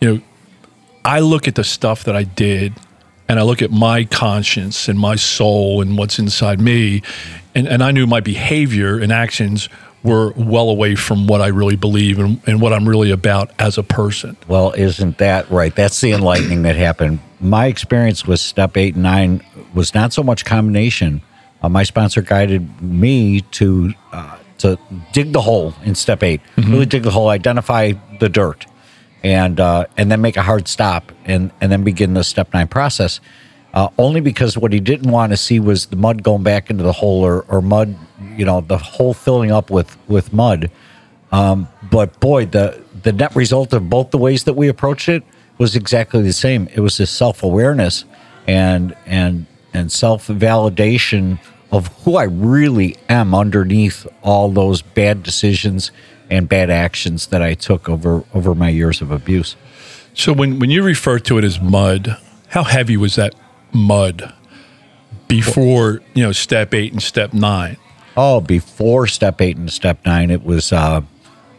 you 0.00 0.08
know 0.14 0.20
I 1.06 1.20
look 1.20 1.46
at 1.48 1.54
the 1.54 1.64
stuff 1.64 2.04
that 2.04 2.16
I 2.16 2.22
did 2.24 2.72
and 3.28 3.38
I 3.38 3.42
look 3.42 3.60
at 3.62 3.70
my 3.70 4.04
conscience 4.04 4.88
and 4.88 4.98
my 4.98 5.16
soul 5.16 5.82
and 5.82 5.96
what's 5.98 6.18
inside 6.18 6.60
me, 6.60 7.02
and, 7.54 7.66
and 7.68 7.82
I 7.82 7.90
knew 7.90 8.06
my 8.06 8.20
behavior 8.20 8.98
and 8.98 9.12
actions 9.12 9.68
were 10.04 10.32
well 10.36 10.68
away 10.68 10.94
from 10.94 11.26
what 11.26 11.40
I 11.40 11.48
really 11.48 11.76
believe 11.76 12.18
and, 12.18 12.40
and 12.46 12.60
what 12.60 12.72
I'm 12.72 12.88
really 12.88 13.10
about 13.10 13.50
as 13.58 13.78
a 13.78 13.82
person. 13.82 14.36
Well, 14.46 14.72
isn't 14.76 15.18
that 15.18 15.50
right? 15.50 15.74
That's 15.74 16.00
the 16.00 16.12
enlightening 16.12 16.62
that 16.62 16.76
happened. 16.76 17.20
My 17.40 17.66
experience 17.66 18.26
with 18.26 18.38
step 18.38 18.76
eight 18.76 18.94
and 18.94 19.02
nine 19.02 19.42
was 19.74 19.94
not 19.94 20.12
so 20.12 20.22
much 20.22 20.44
combination. 20.44 21.22
Uh, 21.62 21.70
my 21.70 21.82
sponsor 21.82 22.20
guided 22.20 22.82
me 22.82 23.40
to 23.40 23.94
uh, 24.12 24.36
to 24.58 24.78
dig 25.12 25.32
the 25.32 25.40
hole 25.40 25.74
in 25.84 25.94
step 25.94 26.22
8 26.22 26.40
Really 26.56 26.86
dig 26.86 27.02
the 27.02 27.10
hole, 27.10 27.28
identify 27.28 27.92
the 28.20 28.28
dirt, 28.28 28.66
and 29.22 29.58
uh, 29.58 29.86
and 29.96 30.10
then 30.10 30.20
make 30.20 30.36
a 30.36 30.42
hard 30.42 30.68
stop, 30.68 31.10
and 31.24 31.50
and 31.60 31.72
then 31.72 31.82
begin 31.84 32.14
the 32.14 32.22
step 32.24 32.52
nine 32.54 32.68
process. 32.68 33.20
Uh, 33.74 33.88
only 33.98 34.20
because 34.20 34.56
what 34.56 34.72
he 34.72 34.80
didn't 34.80 35.10
want 35.10 35.32
to 35.32 35.36
see 35.36 35.60
was 35.60 35.86
the 35.86 35.96
mud 35.96 36.22
going 36.22 36.42
back 36.42 36.70
into 36.70 36.82
the 36.82 36.92
hole, 36.92 37.22
or, 37.22 37.44
or 37.48 37.60
mud, 37.60 37.94
you 38.36 38.44
know, 38.44 38.62
the 38.62 38.78
hole 38.78 39.12
filling 39.12 39.50
up 39.50 39.68
with 39.68 39.96
with 40.08 40.32
mud 40.32 40.70
but 41.90 42.18
boy, 42.20 42.46
the 42.46 42.82
the 43.02 43.12
net 43.12 43.34
result 43.36 43.72
of 43.72 43.90
both 43.90 44.10
the 44.10 44.18
ways 44.18 44.44
that 44.44 44.54
we 44.54 44.68
approached 44.68 45.08
it 45.08 45.22
was 45.58 45.76
exactly 45.76 46.22
the 46.22 46.32
same. 46.32 46.68
It 46.74 46.80
was 46.80 46.96
this 46.96 47.10
self 47.10 47.42
awareness 47.42 48.04
and 48.46 48.96
and 49.06 49.46
and 49.72 49.90
self 49.90 50.28
validation 50.28 51.38
of 51.70 51.88
who 52.04 52.16
I 52.16 52.24
really 52.24 52.96
am 53.08 53.34
underneath 53.34 54.06
all 54.22 54.50
those 54.50 54.82
bad 54.82 55.22
decisions 55.22 55.90
and 56.30 56.48
bad 56.48 56.70
actions 56.70 57.28
that 57.28 57.42
I 57.42 57.54
took 57.54 57.88
over 57.88 58.24
over 58.32 58.54
my 58.54 58.70
years 58.70 59.00
of 59.00 59.10
abuse. 59.10 59.56
So 60.14 60.32
when, 60.32 60.60
when 60.60 60.70
you 60.70 60.84
refer 60.84 61.18
to 61.18 61.38
it 61.38 61.44
as 61.44 61.60
mud, 61.60 62.16
how 62.48 62.62
heavy 62.62 62.96
was 62.96 63.16
that 63.16 63.34
mud 63.74 64.32
before, 65.28 66.00
you 66.14 66.22
know, 66.22 66.32
step 66.32 66.74
eight 66.74 66.92
and 66.92 67.02
step 67.02 67.32
nine? 67.32 67.76
Oh, 68.16 68.40
before 68.40 69.06
step 69.06 69.40
eight 69.40 69.56
and 69.56 69.70
step 69.70 70.04
nine, 70.06 70.30
it 70.30 70.44
was 70.44 70.72
uh, 70.72 71.02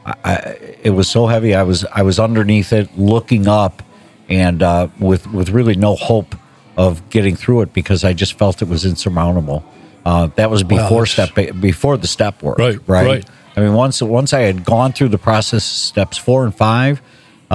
I, 0.06 0.58
it 0.84 0.92
was 0.92 1.10
so 1.10 1.28
heavy. 1.28 1.54
I 1.56 1.64
was 1.64 1.86
I 1.94 2.04
was 2.04 2.20
underneath 2.20 2.72
it, 2.72 2.98
looking 2.98 3.48
up, 3.48 3.84
and 4.30 4.64
uh, 4.64 4.88
with 5.00 5.28
with 5.28 5.50
really 5.50 5.76
no 5.76 5.96
hope 5.96 6.36
of 6.78 7.10
getting 7.10 7.36
through 7.36 7.62
it 7.62 7.74
because 7.74 8.04
I 8.04 8.14
just 8.14 8.38
felt 8.38 8.62
it 8.62 8.68
was 8.68 8.86
insurmountable. 8.86 9.66
Uh, 10.06 10.28
that 10.36 10.50
was 10.52 10.64
before 10.64 11.06
that's- 11.06 11.12
step 11.12 11.38
eight, 11.38 11.60
before 11.60 11.98
the 11.98 12.08
step 12.08 12.42
work. 12.44 12.58
Right, 12.58 12.78
right. 12.88 13.06
right. 13.06 13.30
I 13.58 13.62
mean, 13.62 13.74
once 13.74 14.02
once 14.02 14.34
I 14.34 14.42
had 14.42 14.64
gone 14.64 14.94
through 14.94 15.10
the 15.10 15.18
process, 15.18 15.64
steps 15.64 16.18
four 16.18 16.46
and 16.46 16.54
five, 16.54 17.02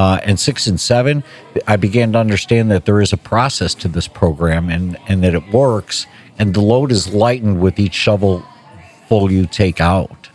uh, 0.00 0.18
and 0.28 0.38
six 0.40 0.66
and 0.66 0.80
seven, 0.80 1.22
I 1.66 1.76
began 1.76 2.12
to 2.12 2.18
understand 2.18 2.70
that 2.70 2.84
there 2.86 3.00
is 3.02 3.12
a 3.12 3.16
process 3.18 3.74
to 3.82 3.88
this 3.88 4.08
program, 4.08 4.70
and 4.70 4.96
and 5.08 5.22
that 5.24 5.34
it 5.34 5.44
works, 5.52 6.06
and 6.38 6.54
the 6.54 6.62
load 6.72 6.90
is 6.90 7.12
lightened 7.12 7.60
with 7.60 7.78
each 7.78 7.94
shovel 7.94 8.42
full 9.08 9.30
you 9.30 9.44
take 9.46 9.78
out. 9.80 10.28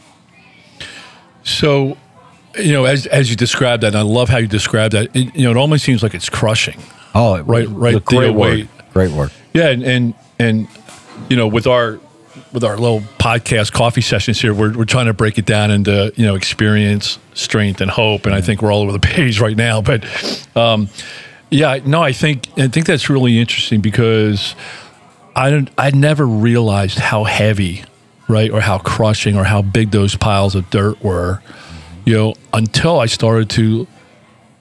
So, 1.43 1.97
you 2.59 2.73
know, 2.73 2.85
as 2.85 3.07
as 3.07 3.29
you 3.29 3.35
described 3.35 3.81
that, 3.83 3.87
and 3.95 3.97
I 3.97 4.01
love 4.01 4.29
how 4.29 4.37
you 4.37 4.47
described 4.47 4.93
that. 4.93 5.15
It, 5.15 5.35
you 5.35 5.43
know, 5.45 5.51
it 5.51 5.57
almost 5.57 5.83
seems 5.83 6.03
like 6.03 6.13
it's 6.13 6.29
crushing. 6.29 6.79
Oh, 7.13 7.35
it- 7.35 7.41
Right- 7.43 7.69
right 7.69 7.93
the 7.93 7.99
Great 8.01 8.33
work. 8.35 8.67
Great 8.93 9.11
work. 9.11 9.31
Yeah, 9.53 9.69
and 9.69 9.83
and 9.83 10.13
and 10.39 10.67
you 11.29 11.35
know, 11.37 11.47
with 11.47 11.65
our 11.67 11.99
with 12.55 12.63
our 12.63 12.77
little 12.77 13.01
podcast 13.19 13.71
coffee 13.71 14.01
sessions 14.01 14.41
here, 14.41 14.53
we're 14.53 14.75
we're 14.75 14.85
trying 14.85 15.05
to 15.05 15.13
break 15.13 15.37
it 15.37 15.45
down 15.45 15.69
into 15.69 16.11
you 16.15 16.25
know 16.25 16.33
experience, 16.33 17.19
strength, 17.35 17.81
and 17.81 17.91
hope. 17.91 18.25
And 18.25 18.33
I 18.33 18.41
think 18.41 18.61
we're 18.61 18.73
all 18.73 18.81
over 18.81 18.91
the 18.91 18.99
page 19.15 19.39
right 19.39 19.55
now. 19.55 19.81
But 19.81 20.05
um, 20.55 20.89
yeah, 21.51 21.79
no, 21.85 22.01
I 22.01 22.13
think 22.13 22.47
I 22.57 22.67
think 22.67 22.87
that's 22.87 23.09
really 23.09 23.37
interesting 23.37 23.81
because 23.81 24.55
I 25.35 25.51
don't 25.51 25.69
I 25.77 25.91
never 25.91 26.25
realized 26.25 26.97
how 26.97 27.25
heavy, 27.25 27.83
right, 28.27 28.49
or 28.49 28.61
how 28.61 28.79
crushing 28.79 29.37
or 29.37 29.43
how 29.43 29.61
big 29.61 29.91
those 29.91 30.15
piles 30.15 30.55
of 30.55 30.69
dirt 30.71 31.03
were. 31.03 31.43
You 32.05 32.13
know, 32.13 32.33
until 32.53 32.99
I 32.99 33.07
started 33.07 33.49
to, 33.51 33.87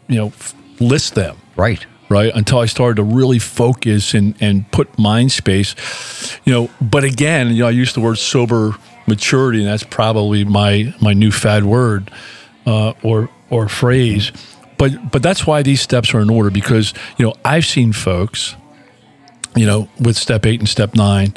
you 0.09 0.17
know, 0.17 0.29
f- 0.29 0.55
list 0.81 1.15
them 1.15 1.37
Right. 1.57 1.87
Right? 2.15 2.33
Until 2.33 2.61
I 2.61 2.67
started 2.67 2.95
to 2.97 3.03
really 3.03 3.41
focus 3.41 4.15
and, 4.15 4.37
and 4.41 4.71
put 4.71 4.97
mind 4.97 5.33
space, 5.33 5.75
you 6.45 6.53
know. 6.53 6.71
But 6.81 7.03
again, 7.03 7.49
you 7.49 7.63
know, 7.63 7.67
I 7.67 7.71
use 7.71 7.93
the 7.93 8.01
word 8.01 8.19
sober 8.19 8.77
maturity, 9.09 9.59
and 9.59 9.67
that's 9.67 9.83
probably 9.83 10.45
my 10.45 10.95
my 11.03 11.13
new 11.13 11.33
fad 11.33 11.65
word 11.65 12.13
uh, 12.67 12.93
or 13.03 13.31
or 13.51 13.69
phrase. 13.69 14.31
But 14.79 15.11
but 15.11 15.25
that's 15.25 15.45
why 15.45 15.63
these 15.63 15.81
steps 15.81 16.15
are 16.15 16.21
in 16.21 16.31
order 16.31 16.51
because 16.51 16.95
you 17.19 17.27
know 17.27 17.35
I've 17.45 17.67
seen 17.67 17.93
folks, 17.93 18.55
you 19.57 19.67
know, 19.67 19.89
with 19.99 20.17
step 20.17 20.47
eight 20.47 20.61
and 20.61 20.69
step 20.69 20.95
nine. 20.95 21.35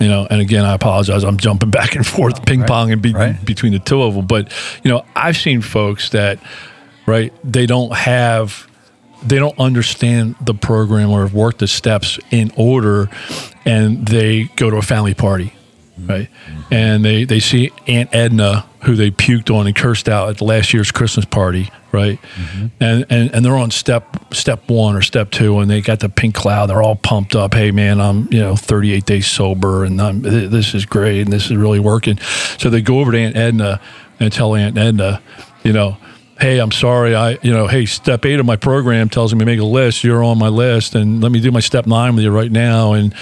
You 0.00 0.08
know, 0.08 0.26
and 0.30 0.40
again, 0.40 0.66
I 0.66 0.74
apologize. 0.74 1.24
I'm 1.24 1.38
jumping 1.38 1.70
back 1.70 1.94
and 1.94 2.06
forth, 2.06 2.44
ping 2.44 2.64
pong, 2.64 2.92
and 2.92 3.00
be, 3.00 3.14
right. 3.14 3.42
between 3.44 3.72
the 3.72 3.78
two 3.78 4.02
of 4.02 4.14
them. 4.14 4.26
But 4.26 4.52
you 4.84 4.90
know, 4.90 5.04
I've 5.16 5.38
seen 5.38 5.62
folks 5.62 6.10
that, 6.10 6.38
right? 7.06 7.32
They 7.42 7.64
don't 7.64 7.94
have 7.94 8.69
they 9.22 9.38
don't 9.38 9.58
understand 9.58 10.36
the 10.40 10.54
program 10.54 11.10
or 11.10 11.22
have 11.22 11.34
worked 11.34 11.58
the 11.58 11.68
steps 11.68 12.18
in 12.30 12.52
order 12.56 13.08
and 13.64 14.06
they 14.06 14.44
go 14.56 14.70
to 14.70 14.76
a 14.76 14.82
family 14.82 15.14
party 15.14 15.52
mm-hmm. 15.98 16.06
right? 16.10 16.28
And 16.70 17.04
they 17.04 17.24
they 17.24 17.40
see 17.40 17.70
aunt 17.86 18.14
edna 18.14 18.66
who 18.84 18.96
they 18.96 19.10
puked 19.10 19.54
on 19.54 19.66
and 19.66 19.76
cursed 19.76 20.08
out 20.08 20.30
at 20.30 20.40
last 20.40 20.72
year's 20.72 20.90
christmas 20.90 21.24
party 21.24 21.70
right? 21.92 22.20
Mm-hmm. 22.22 22.66
And, 22.80 23.06
and 23.10 23.34
and 23.34 23.44
they're 23.44 23.56
on 23.56 23.70
step 23.70 24.32
step 24.32 24.68
one 24.68 24.96
or 24.96 25.02
step 25.02 25.30
two 25.30 25.58
and 25.58 25.70
they 25.70 25.80
got 25.80 26.00
the 26.00 26.08
pink 26.08 26.34
cloud. 26.34 26.66
They're 26.66 26.82
all 26.82 26.96
pumped 26.96 27.34
up. 27.34 27.54
Hey 27.54 27.70
man 27.70 28.00
i'm 28.00 28.32
you 28.32 28.40
know 28.40 28.56
38 28.56 29.04
days 29.04 29.26
sober 29.26 29.84
and 29.84 30.00
I'm, 30.00 30.22
th- 30.22 30.50
this 30.50 30.74
is 30.74 30.86
great 30.86 31.22
and 31.22 31.32
this 31.32 31.46
is 31.46 31.56
really 31.56 31.80
working. 31.80 32.18
So 32.58 32.70
they 32.70 32.80
go 32.80 33.00
over 33.00 33.12
to 33.12 33.18
aunt 33.18 33.36
edna 33.36 33.80
and 34.18 34.32
tell 34.32 34.54
aunt 34.54 34.78
edna 34.78 35.22
you 35.64 35.72
know 35.72 35.96
hey, 36.40 36.58
I'm 36.58 36.72
sorry. 36.72 37.14
I, 37.14 37.38
you 37.42 37.52
know, 37.52 37.66
hey, 37.66 37.86
step 37.86 38.24
eight 38.24 38.40
of 38.40 38.46
my 38.46 38.56
program 38.56 39.08
tells 39.08 39.32
me 39.34 39.40
to 39.40 39.46
make 39.46 39.60
a 39.60 39.64
list. 39.64 40.02
You're 40.02 40.24
on 40.24 40.38
my 40.38 40.48
list, 40.48 40.94
and 40.94 41.22
let 41.22 41.32
me 41.32 41.40
do 41.40 41.50
my 41.50 41.60
step 41.60 41.86
nine 41.86 42.14
with 42.14 42.24
you 42.24 42.30
right 42.30 42.50
now. 42.50 42.92
And 42.92 43.14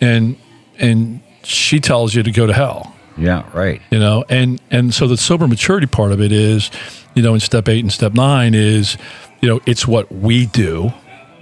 and 0.00 0.36
and 0.78 1.20
she 1.42 1.80
tells 1.80 2.14
you 2.14 2.22
to 2.22 2.30
go 2.30 2.46
to 2.46 2.52
hell. 2.52 2.94
Yeah. 3.16 3.48
Right. 3.52 3.82
You 3.90 3.98
know, 3.98 4.24
and 4.28 4.60
and 4.70 4.94
so 4.94 5.06
the 5.06 5.16
sober 5.16 5.46
maturity 5.46 5.86
part 5.86 6.12
of 6.12 6.20
it 6.20 6.32
is, 6.32 6.70
you 7.14 7.22
know, 7.22 7.34
in 7.34 7.40
step 7.40 7.68
eight 7.68 7.80
and 7.80 7.92
step 7.92 8.14
nine 8.14 8.54
is, 8.54 8.96
you 9.40 9.48
know, 9.48 9.60
it's 9.66 9.86
what 9.86 10.10
we 10.10 10.46
do. 10.46 10.92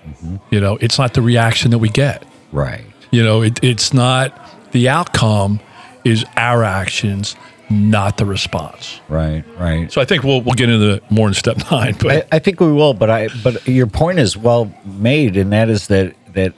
Mm-hmm. 0.05 0.37
You 0.51 0.61
know, 0.61 0.79
it's 0.81 0.99
not 0.99 1.15
the 1.15 1.23
reaction 1.23 1.71
that 1.71 1.79
we 1.79 1.89
get. 1.89 2.25
Right. 2.53 2.85
You 3.13 3.23
know, 3.23 3.43
it, 3.43 3.63
it's 3.63 3.93
not 3.93 4.73
the 4.73 4.89
outcome 4.89 5.61
is 6.05 6.25
our 6.37 6.65
actions, 6.65 7.37
not 7.71 8.17
the 8.17 8.27
response. 8.27 9.00
Right. 9.09 9.45
Right. 9.59 9.91
So 9.93 10.00
I 10.00 10.05
think 10.05 10.25
we'll 10.25 10.43
we'll 10.43 10.55
get 10.55 10.69
into 10.69 11.00
more 11.11 11.29
in 11.29 11.35
step 11.35 11.59
nine. 11.71 11.95
But 12.00 12.27
I, 12.33 12.37
I 12.37 12.39
think 12.41 12.61
we 12.61 12.73
will, 12.73 12.95
but 12.95 13.11
I 13.11 13.29
but 13.43 13.67
your 13.67 13.87
point 13.87 14.19
is 14.19 14.37
well 14.37 14.73
made, 14.85 15.37
and 15.37 15.53
that 15.53 15.69
is 15.69 15.87
that 15.89 16.15
that 16.35 16.53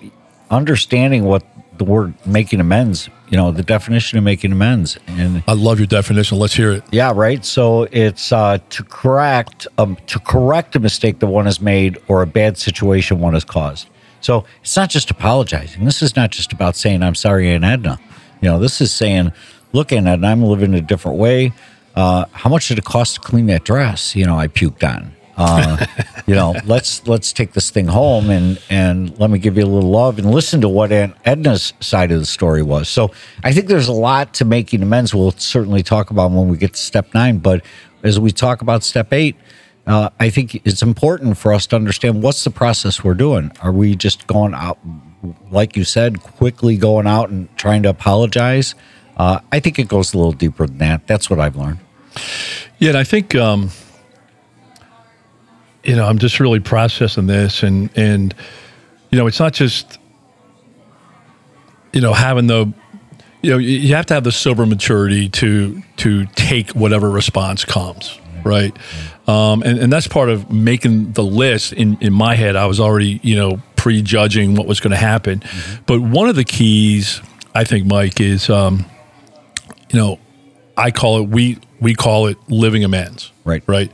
understanding 0.51 1.25
what 1.25 1.45
the 1.79 1.85
word 1.85 2.15
making 2.27 2.61
amends, 2.61 3.09
you 3.31 3.37
know, 3.37 3.51
the 3.51 3.63
definition 3.63 4.19
of 4.19 4.25
making 4.25 4.53
amends, 4.53 4.99
and 5.07 5.43
I 5.49 5.53
love 5.55 5.79
your 5.79 5.87
definition. 5.87 6.39
Let's 6.39 6.55
hear 6.55 6.73
it. 6.73 6.85
yeah, 6.93 7.13
right. 7.15 7.45
So 7.45 7.89
it's 7.91 8.33
uh, 8.33 8.59
to 8.71 8.85
correct 8.85 9.67
um, 9.79 9.97
to 10.07 10.19
correct 10.21 10.77
a 10.77 10.81
mistake 10.81 11.19
that 11.21 11.27
one 11.27 11.47
has 11.47 11.61
made 11.61 11.99
or 12.09 12.23
a 12.23 12.27
bad 12.27 12.57
situation 12.59 13.21
one 13.21 13.35
has 13.35 13.45
caused. 13.45 13.89
So 14.21 14.45
it's 14.61 14.77
not 14.77 14.89
just 14.89 15.11
apologizing. 15.11 15.85
This 15.85 16.01
is 16.01 16.15
not 16.15 16.31
just 16.31 16.53
about 16.53 16.77
saying 16.77 17.03
I'm 17.03 17.15
sorry, 17.15 17.51
Aunt 17.51 17.65
Edna. 17.65 17.99
You 18.41 18.49
know, 18.51 18.59
this 18.59 18.81
is 18.81 18.93
saying, 18.93 19.33
look, 19.73 19.93
at 19.93 20.07
Edna, 20.07 20.27
I'm 20.27 20.43
living 20.43 20.75
a 20.75 20.81
different 20.81 21.19
way. 21.19 21.53
Uh, 21.95 22.25
how 22.33 22.49
much 22.49 22.69
did 22.69 22.79
it 22.79 22.85
cost 22.85 23.17
to 23.17 23.21
clean 23.21 23.47
that 23.47 23.65
dress? 23.65 24.17
You 24.17 24.27
know, 24.27 24.39
I 24.39 24.49
puked 24.49 24.83
on. 24.83 25.13
Uh, 25.37 25.85
you 26.27 26.35
know, 26.35 26.55
let's 26.65 27.07
let's 27.07 27.33
take 27.33 27.53
this 27.53 27.71
thing 27.71 27.87
home 27.87 28.31
and 28.31 28.61
and 28.71 29.19
let 29.19 29.31
me 29.31 29.39
give 29.39 29.57
you 29.57 29.65
a 29.65 29.67
little 29.67 29.91
love 29.91 30.19
and 30.19 30.31
listen 30.31 30.61
to 30.61 30.69
what 30.69 30.93
Aunt 30.93 31.15
Edna's 31.25 31.73
side 31.81 32.13
of 32.13 32.21
the 32.21 32.27
story 32.27 32.63
was. 32.63 32.89
So 32.89 33.11
I 33.43 33.53
think 33.53 33.67
there's 33.67 33.89
a 33.89 33.93
lot 33.93 34.35
to 34.35 34.45
making 34.45 34.83
amends. 34.83 35.15
We'll 35.15 35.33
certainly 35.33 35.83
talk 35.83 36.11
about 36.11 36.31
when 36.31 36.49
we 36.49 36.57
get 36.57 36.75
to 36.75 36.81
step 36.81 37.13
nine, 37.15 37.39
but 37.39 37.65
as 38.03 38.19
we 38.19 38.31
talk 38.31 38.63
about 38.63 38.83
step 38.83 39.13
eight, 39.13 39.37
uh, 39.87 40.11
I 40.21 40.31
think 40.31 40.61
it's 40.67 40.83
important 40.83 41.39
for 41.39 41.53
us 41.53 41.67
to 41.69 41.77
understand 41.77 42.23
what's 42.23 42.45
the 42.45 42.51
process 42.51 43.03
we're 43.03 43.15
doing. 43.15 43.53
Are 43.63 43.73
we 43.73 43.97
just 43.97 44.27
going 44.27 44.55
out, 44.55 44.79
like 45.51 45.77
you 45.77 45.85
said, 45.85 46.21
quickly 46.21 46.77
going 46.77 47.07
out 47.07 47.31
and 47.31 47.55
trying 47.57 47.83
to 47.85 47.89
apologize? 47.89 48.75
Uh, 49.17 49.41
I 49.51 49.61
think 49.61 49.79
it 49.79 49.89
goes 49.89 50.15
a 50.15 50.17
little 50.17 50.33
deeper 50.33 50.67
than 50.67 50.79
that. 50.79 51.07
That's 51.07 51.29
what 51.29 51.39
I've 51.39 51.57
learned. 51.57 51.79
Yeah, 52.79 52.91
and 52.91 52.99
I 52.99 53.05
think 53.05 53.35
um, 53.35 53.71
you 55.85 55.97
know 55.97 56.07
I'm 56.07 56.19
just 56.19 56.41
really 56.41 56.61
processing 56.61 57.27
this, 57.27 57.63
and 57.63 57.91
and 57.97 58.35
you 59.11 59.19
know 59.19 59.27
it's 59.27 59.41
not 59.41 59.53
just 59.53 59.99
you 61.93 62.01
know 62.01 62.13
having 62.13 62.47
the 62.47 62.73
you 63.43 63.51
know 63.51 63.59
you 63.59 63.95
have 63.95 64.07
to 64.07 64.15
have 64.15 64.25
the 64.25 64.33
sober 64.33 64.67
maturity 64.67 65.29
to 65.29 65.83
to 65.99 66.27
take 66.35 66.71
whatever 66.71 67.11
response 67.11 67.65
comes 67.65 68.19
right. 68.45 68.77
um, 69.29 69.63
and, 69.63 69.79
and 69.79 69.93
that's 69.93 70.09
part 70.09 70.29
of 70.29 70.51
making 70.51 71.13
the 71.13 71.23
list. 71.23 71.73
In, 71.73 71.99
in 72.01 72.13
my 72.13 72.35
head 72.35 72.57
i 72.57 72.67
was 72.67 72.81
already 72.81 73.21
you 73.23 73.37
know 73.37 73.61
prejudging 73.77 74.55
what 74.55 74.67
was 74.67 74.81
going 74.81 74.93
to 74.93 74.97
happen 74.97 75.43
but 75.87 76.01
one 76.01 76.29
of 76.29 76.37
the 76.37 76.45
keys 76.45 77.21
i 77.55 77.65
think 77.65 77.87
mike 77.87 78.21
is 78.21 78.49
um, 78.49 78.87
you 79.93 79.99
know 79.99 80.19
i 80.77 80.91
call 80.91 81.21
it 81.21 81.29
we 81.29 81.59
we 81.81 81.95
call 81.95 82.27
it 82.29 82.39
living 82.49 82.85
amends. 82.85 83.33
Right. 83.45 83.65
right? 83.67 83.91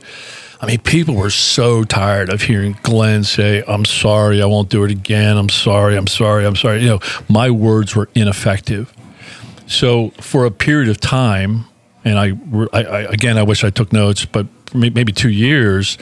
I 0.61 0.67
mean 0.67 0.79
people 0.79 1.15
were 1.15 1.31
so 1.31 1.83
tired 1.83 2.29
of 2.29 2.41
hearing 2.41 2.77
glenn 2.83 3.23
say 3.23 3.63
i'm 3.67 3.85
sorry 3.85 4.41
i 4.41 4.45
won't 4.45 4.69
do 4.69 4.83
it 4.83 4.91
again. 4.91 5.37
I'm 5.37 5.49
sorry 5.49 5.95
i'm 5.97 6.07
sorry 6.07 6.45
i'm 6.45 6.55
sorry. 6.55 6.81
You 6.81 6.89
know 6.89 6.99
my 7.27 7.49
words 7.49 7.95
were 7.95 8.09
ineffective. 8.15 8.93
So 9.67 10.09
for 10.19 10.45
a 10.45 10.51
period 10.51 10.89
of 10.89 10.99
time, 10.99 11.65
and 12.03 12.17
I, 12.17 12.31
I, 12.73 12.83
I 12.83 12.99
again, 13.01 13.37
I 13.37 13.43
wish 13.43 13.63
I 13.63 13.69
took 13.69 13.93
notes, 13.93 14.25
but 14.25 14.47
maybe 14.73 15.11
two 15.11 15.29
years, 15.29 15.97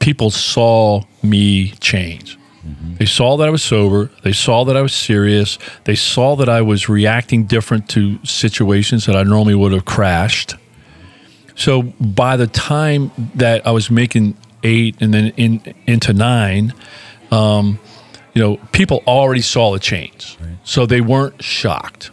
people 0.00 0.30
saw 0.30 1.02
me 1.22 1.70
change. 1.80 2.36
They 2.98 3.06
saw 3.06 3.36
that 3.36 3.46
I 3.46 3.50
was 3.50 3.62
sober. 3.62 4.10
They 4.22 4.32
saw 4.32 4.64
that 4.64 4.76
I 4.76 4.82
was 4.82 4.94
serious. 4.94 5.58
They 5.84 5.94
saw 5.94 6.36
that 6.36 6.48
I 6.48 6.62
was 6.62 6.88
reacting 6.88 7.44
different 7.44 7.88
to 7.90 8.18
situations 8.24 9.06
that 9.06 9.16
I 9.16 9.22
normally 9.22 9.54
would 9.54 9.72
have 9.72 9.84
crashed. 9.84 10.54
So 11.54 11.82
by 11.82 12.36
the 12.36 12.46
time 12.46 13.10
that 13.34 13.66
I 13.66 13.70
was 13.70 13.90
making 13.90 14.36
eight 14.62 14.96
and 15.00 15.12
then 15.14 15.32
in 15.36 15.74
into 15.86 16.12
nine, 16.12 16.74
um, 17.30 17.78
you 18.34 18.42
know, 18.42 18.56
people 18.72 19.02
already 19.06 19.40
saw 19.42 19.72
the 19.72 19.78
change, 19.78 20.36
so 20.64 20.84
they 20.86 21.00
weren't 21.00 21.42
shocked, 21.42 22.10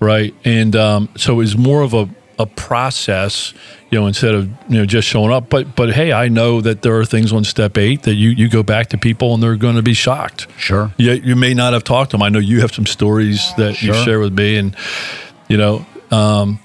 right? 0.00 0.34
And 0.44 0.76
um, 0.76 1.08
so 1.16 1.32
it 1.34 1.36
was 1.36 1.56
more 1.56 1.82
of 1.82 1.94
a 1.94 2.08
a 2.38 2.46
process, 2.46 3.54
you 3.90 3.98
know, 3.98 4.06
instead 4.06 4.34
of 4.34 4.48
you 4.68 4.78
know 4.78 4.86
just 4.86 5.08
showing 5.08 5.32
up. 5.32 5.48
But 5.48 5.76
but 5.76 5.92
hey, 5.92 6.12
I 6.12 6.28
know 6.28 6.60
that 6.60 6.82
there 6.82 6.98
are 6.98 7.04
things 7.04 7.32
on 7.32 7.44
step 7.44 7.78
eight 7.78 8.02
that 8.02 8.14
you 8.14 8.30
you 8.30 8.48
go 8.48 8.62
back 8.62 8.88
to 8.88 8.98
people 8.98 9.34
and 9.34 9.42
they're 9.42 9.56
going 9.56 9.76
to 9.76 9.82
be 9.82 9.94
shocked. 9.94 10.46
Sure. 10.56 10.92
You, 10.96 11.12
you 11.12 11.36
may 11.36 11.54
not 11.54 11.72
have 11.72 11.84
talked 11.84 12.10
to 12.10 12.16
them. 12.16 12.22
I 12.22 12.28
know 12.28 12.38
you 12.38 12.60
have 12.60 12.72
some 12.72 12.86
stories 12.86 13.52
that 13.56 13.82
you 13.82 13.94
share 13.94 14.20
with 14.20 14.32
me, 14.32 14.56
and 14.56 14.76
you 15.48 15.56
know, 15.56 15.86
um, 16.10 16.58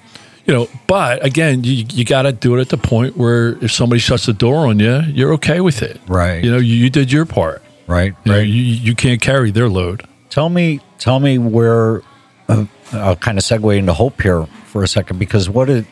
you 0.46 0.54
know, 0.54 0.68
but 0.88 1.24
again, 1.24 1.64
you, 1.64 1.86
you 1.92 2.06
got 2.06 2.24
to 2.24 2.32
do 2.32 2.56
it 2.58 2.62
at 2.62 2.70
the 2.70 2.78
point 2.78 3.16
where 3.16 3.64
if 3.64 3.72
somebody 3.72 4.00
shuts 4.00 4.26
the 4.26 4.34
door 4.34 4.68
on 4.68 4.80
you, 4.80 5.02
you're 5.08 5.34
okay 5.34 5.62
with 5.62 5.82
it. 5.82 6.00
Right. 6.08 6.44
You 6.44 6.52
know, 6.52 6.58
you, 6.58 6.74
you 6.74 6.90
did 6.90 7.12
your 7.12 7.26
part. 7.26 7.62
Right. 7.86 8.16
You, 8.24 8.32
know, 8.32 8.38
right. 8.40 8.48
you, 8.48 8.62
you 8.62 8.96
can't 8.96 9.22
carry 9.22 9.52
their 9.52 9.70
load. 9.70 10.08
Tell 10.30 10.50
me, 10.50 10.80
tell 10.98 11.20
me 11.20 11.38
where. 11.38 12.02
Uh, 12.48 12.66
I'll 12.92 13.16
kind 13.16 13.38
of 13.38 13.44
segue 13.44 13.78
into 13.78 13.94
hope 13.94 14.20
here 14.24 14.48
for 14.70 14.84
a 14.84 14.88
second 14.88 15.18
because 15.20 15.50
what 15.50 15.70
it, 15.70 15.86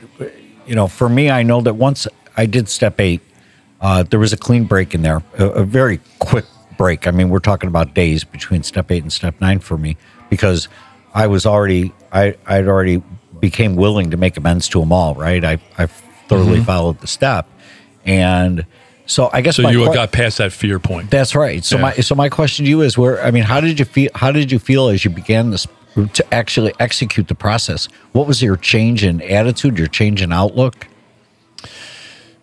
you 0.66 0.76
know, 0.76 0.88
for 0.88 1.10
me, 1.10 1.30
I 1.30 1.44
know 1.44 1.62
that 1.62 1.74
once 1.74 2.08
I 2.38 2.46
did 2.46 2.70
step 2.70 3.00
eight, 3.02 3.22
uh, 3.82 4.04
there 4.04 4.20
was 4.20 4.34
a 4.34 4.38
clean 4.38 4.66
break 4.66 4.94
in 4.94 5.02
there, 5.02 5.22
a, 5.38 5.46
a 5.48 5.64
very 5.64 6.00
quick 6.20 6.46
break. 6.78 7.08
I 7.08 7.12
mean, 7.12 7.30
we're 7.30 7.40
talking 7.40 7.68
about 7.68 7.94
days 7.94 8.24
between 8.24 8.64
step 8.64 8.92
eight 8.92 9.02
and 9.02 9.12
step 9.12 9.40
nine 9.42 9.60
for 9.60 9.78
me 9.78 9.98
because 10.30 10.68
I 11.14 11.28
was 11.28 11.46
already, 11.46 11.92
I, 12.12 12.36
I'd 12.46 12.68
already 12.68 13.02
became 13.40 13.76
willing 13.76 14.12
to 14.12 14.18
make 14.18 14.38
amends 14.38 14.70
to 14.70 14.80
them 14.80 14.92
all. 14.94 15.16
Right. 15.16 15.44
I, 15.44 15.58
I 15.78 15.88
thoroughly 16.30 16.62
followed 16.64 17.00
the 17.02 17.08
step, 17.08 17.48
and 18.06 18.66
so 19.06 19.30
I 19.32 19.42
guess 19.42 19.56
So 19.56 19.70
you 19.70 19.86
que- 19.86 19.94
got 19.94 20.12
past 20.12 20.38
that 20.40 20.52
fear 20.52 20.80
point. 20.80 21.10
that's 21.10 21.34
right. 21.36 21.64
So 21.64 21.78
Yeah. 21.78 21.82
my 21.84 21.94
so 21.94 22.14
my 22.16 22.30
question 22.30 22.66
to 22.66 22.70
you 22.70 22.82
is 22.82 22.98
where 22.98 23.24
I 23.24 23.32
mean, 23.32 23.44
how 23.44 23.62
did 23.62 23.80
you 23.80 23.86
feel 23.86 24.10
how 24.14 24.32
did 24.32 24.52
you 24.52 24.60
feel 24.60 24.90
as 24.90 25.04
you 25.06 25.10
began 25.12 25.50
this 25.52 25.66
to 26.06 26.34
actually 26.34 26.74
execute 26.80 27.28
the 27.28 27.36
process? 27.36 27.88
What 28.12 28.28
was 28.28 28.42
your 28.42 28.56
change 28.56 29.04
in 29.04 29.22
attitude, 29.22 29.78
your 29.78 29.88
change 29.88 30.22
in 30.22 30.32
outlook? 30.32 30.88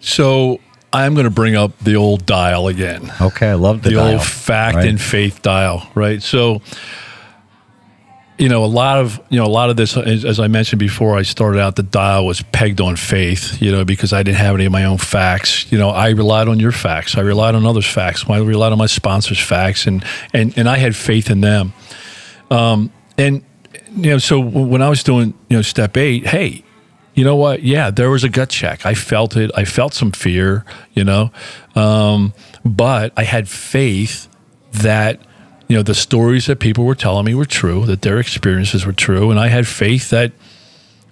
So 0.00 0.61
I'm 0.94 1.14
going 1.14 1.25
to 1.25 1.30
bring 1.30 1.56
up 1.56 1.76
the 1.80 1.96
old 1.96 2.25
dial 2.25 2.68
again. 2.68 3.12
Okay, 3.20 3.50
I 3.50 3.54
love 3.54 3.82
the, 3.82 3.90
the, 3.90 3.96
dial, 3.96 4.12
old 4.12 4.23
fact 4.23 4.76
right? 4.76 4.88
and 4.88 5.00
faith 5.00 5.42
dial, 5.42 5.90
right? 5.96 6.23
So, 6.23 6.62
you 8.38 8.49
know, 8.49 8.64
a 8.64 8.66
lot 8.66 8.99
of 8.99 9.20
you 9.28 9.38
know 9.38 9.46
a 9.46 9.50
lot 9.50 9.70
of 9.70 9.76
this, 9.76 9.96
as, 9.96 10.25
as 10.25 10.38
I 10.38 10.46
mentioned 10.46 10.78
before, 10.78 11.16
I 11.16 11.23
started 11.23 11.58
out 11.61 11.75
the 11.75 11.82
dial 11.82 12.26
was 12.26 12.42
pegged 12.42 12.80
on 12.80 12.94
faith, 12.94 13.61
you 13.61 13.73
know, 13.73 13.84
because 13.84 14.12
I 14.12 14.23
didn't 14.23 14.38
have 14.38 14.54
any 14.54 14.66
of 14.66 14.73
my 14.73 14.84
own 14.84 14.99
facts. 14.99 15.70
You 15.73 15.78
know, 15.78 15.90
I 15.90 16.11
relied 16.11 16.46
on 16.46 16.61
your 16.61 16.73
facts, 16.73 17.16
I 17.16 17.23
relied 17.23 17.56
on 17.56 17.66
others' 17.66 17.87
facts, 17.87 18.25
I 18.28 18.38
relied 18.38 18.70
on 18.70 18.78
my 18.78 18.87
sponsors' 18.87 19.40
facts, 19.40 19.87
and 19.87 20.04
and 20.32 20.56
and 20.56 20.68
I 20.68 20.76
had 20.76 20.94
faith 20.94 21.28
in 21.28 21.40
them. 21.40 21.73
Um, 22.50 22.92
and 23.16 23.44
you 23.97 24.11
know, 24.11 24.18
so 24.18 24.40
when 24.40 24.83
I 24.83 24.88
was 24.88 25.02
doing 25.02 25.35
you 25.49 25.56
know 25.56 25.62
step 25.62 25.97
eight, 25.97 26.26
hey, 26.26 26.64
you 27.14 27.25
know 27.25 27.37
what? 27.37 27.62
Yeah, 27.62 27.90
there 27.90 28.11
was 28.11 28.25
a 28.25 28.28
gut 28.28 28.50
check. 28.50 28.85
I 28.85 28.94
felt 28.94 29.37
it. 29.37 29.50
I 29.54 29.64
felt 29.64 29.94
some 29.94 30.12
fear, 30.12 30.64
you 30.92 31.04
know, 31.04 31.30
um, 31.75 32.35
but 32.64 33.12
I 33.16 33.25
had 33.25 33.49
faith 33.49 34.28
that 34.73 35.21
you 35.68 35.76
know 35.76 35.83
the 35.83 35.94
stories 35.94 36.47
that 36.47 36.59
people 36.59 36.85
were 36.85 36.97
telling 36.97 37.25
me 37.25 37.35
were 37.35 37.44
true, 37.44 37.87
that 37.87 38.02
their 38.02 38.18
experiences 38.18 38.85
were 38.85 38.92
true, 38.92 39.30
and 39.30 39.38
I 39.38 39.49
had 39.49 39.66
faith 39.66 40.11
that 40.11 40.33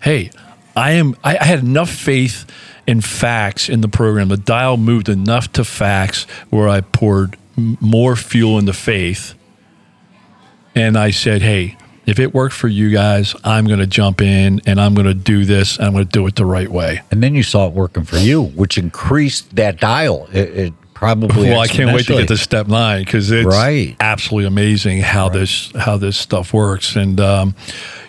hey, 0.01 0.31
I 0.75 0.93
am. 0.93 1.15
I, 1.23 1.39
I 1.39 1.45
had 1.45 1.61
enough 1.61 1.91
faith 1.91 2.47
in 2.87 3.01
facts 3.01 3.69
in 3.69 3.81
the 3.81 3.89
program. 3.89 4.29
The 4.29 4.37
dial 4.37 4.77
moved 4.77 5.09
enough 5.09 5.53
to 5.53 5.65
facts 5.65 6.25
where 6.51 6.69
I 6.69 6.81
poured 6.81 7.37
more 7.57 8.17
fuel 8.17 8.59
into 8.59 8.73
faith, 8.73 9.35
and 10.75 10.97
I 10.97 11.11
said, 11.11 11.43
hey. 11.43 11.77
If 12.05 12.19
it 12.19 12.35
worked 12.35 12.55
for 12.55 12.69
you 12.69 12.91
guys, 12.91 13.35
I'm 13.45 13.67
going 13.67 13.79
to 13.79 13.87
jump 13.87 14.21
in 14.21 14.61
and 14.67 14.81
I'm 14.81 14.95
going 14.95 15.07
to 15.07 15.15
do 15.15 15.45
this 15.45 15.77
and 15.77 15.87
I'm 15.87 15.93
going 15.93 16.05
to 16.05 16.11
do 16.11 16.27
it 16.27 16.35
the 16.37 16.45
right 16.47 16.69
way. 16.69 17.03
And 17.11 17.23
then 17.23 17.35
you 17.35 17.43
saw 17.45 17.67
it 17.69 17.73
working 17.73 18.05
for 18.05 18.17
you, 18.17 18.43
which 18.43 18.77
increased 18.77 19.55
that 19.57 19.79
dial. 19.81 20.27
It, 20.33 20.49
it 20.59 20.75
probably 20.95 21.51
Well, 21.51 21.61
I 21.61 21.69
can't 21.69 21.95
wait 21.95 22.07
to 22.07 22.15
get 22.15 22.29
to 22.29 22.37
step 22.37 22.67
nine 22.67 23.05
because 23.05 23.31
it's 23.31 23.47
Right. 23.47 23.95
absolutely 24.01 24.47
amazing 24.49 25.01
how 25.01 25.29
this 25.29 25.71
how 25.79 25.97
this 25.97 26.17
stuff 26.17 26.53
works. 26.53 26.97
And 26.97 27.21
um, 27.21 27.55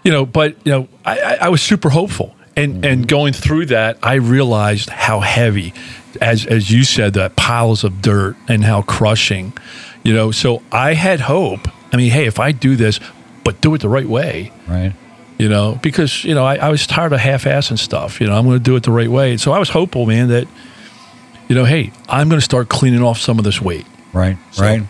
you 0.03 0.11
know, 0.11 0.25
but 0.25 0.55
you 0.65 0.71
know, 0.71 0.87
I, 1.05 1.19
I, 1.19 1.33
I 1.41 1.49
was 1.49 1.61
super 1.61 1.89
hopeful, 1.89 2.35
and 2.55 2.75
Mm-hmm. 2.75 2.83
and 2.85 3.07
going 3.07 3.33
through 3.33 3.67
that, 3.67 3.97
I 4.03 4.15
realized 4.15 4.89
how 4.89 5.19
heavy, 5.21 5.73
as 6.21 6.45
as 6.47 6.69
you 6.71 6.83
said, 6.83 7.13
that 7.13 7.35
piles 7.35 7.83
of 7.83 8.01
dirt 8.01 8.35
and 8.47 8.63
how 8.63 8.81
crushing. 8.83 9.53
You 10.03 10.13
know, 10.13 10.31
so 10.31 10.61
I 10.71 10.93
had 10.95 11.19
hope. 11.21 11.67
I 11.93 11.97
mean, 11.97 12.11
hey, 12.11 12.25
if 12.25 12.39
I 12.39 12.51
do 12.51 12.75
this, 12.75 12.99
but 13.43 13.61
do 13.61 13.73
it 13.73 13.81
the 13.81 13.89
right 13.89 14.07
way, 14.07 14.51
right. 14.67 14.93
you 15.37 15.49
know, 15.49 15.79
because 15.81 16.23
you 16.23 16.33
know 16.33 16.45
I, 16.45 16.55
I 16.55 16.69
was 16.69 16.87
tired 16.87 17.13
of 17.13 17.19
half-assing 17.19 17.79
stuff. 17.79 18.21
You 18.21 18.27
know, 18.27 18.37
I'm 18.37 18.45
going 18.45 18.57
to 18.57 18.63
do 18.63 18.75
it 18.75 18.83
the 18.83 18.91
right 18.91 19.09
way. 19.09 19.37
So 19.37 19.51
I 19.51 19.59
was 19.59 19.69
hopeful, 19.69 20.05
man, 20.05 20.29
that 20.29 20.47
you 21.47 21.55
know, 21.55 21.65
hey, 21.65 21.91
I'm 22.07 22.29
going 22.29 22.39
to 22.39 22.45
start 22.45 22.69
cleaning 22.69 23.01
off 23.01 23.19
some 23.19 23.37
of 23.37 23.45
this 23.45 23.61
weight. 23.61 23.85
Right, 24.13 24.37
right. 24.57 24.83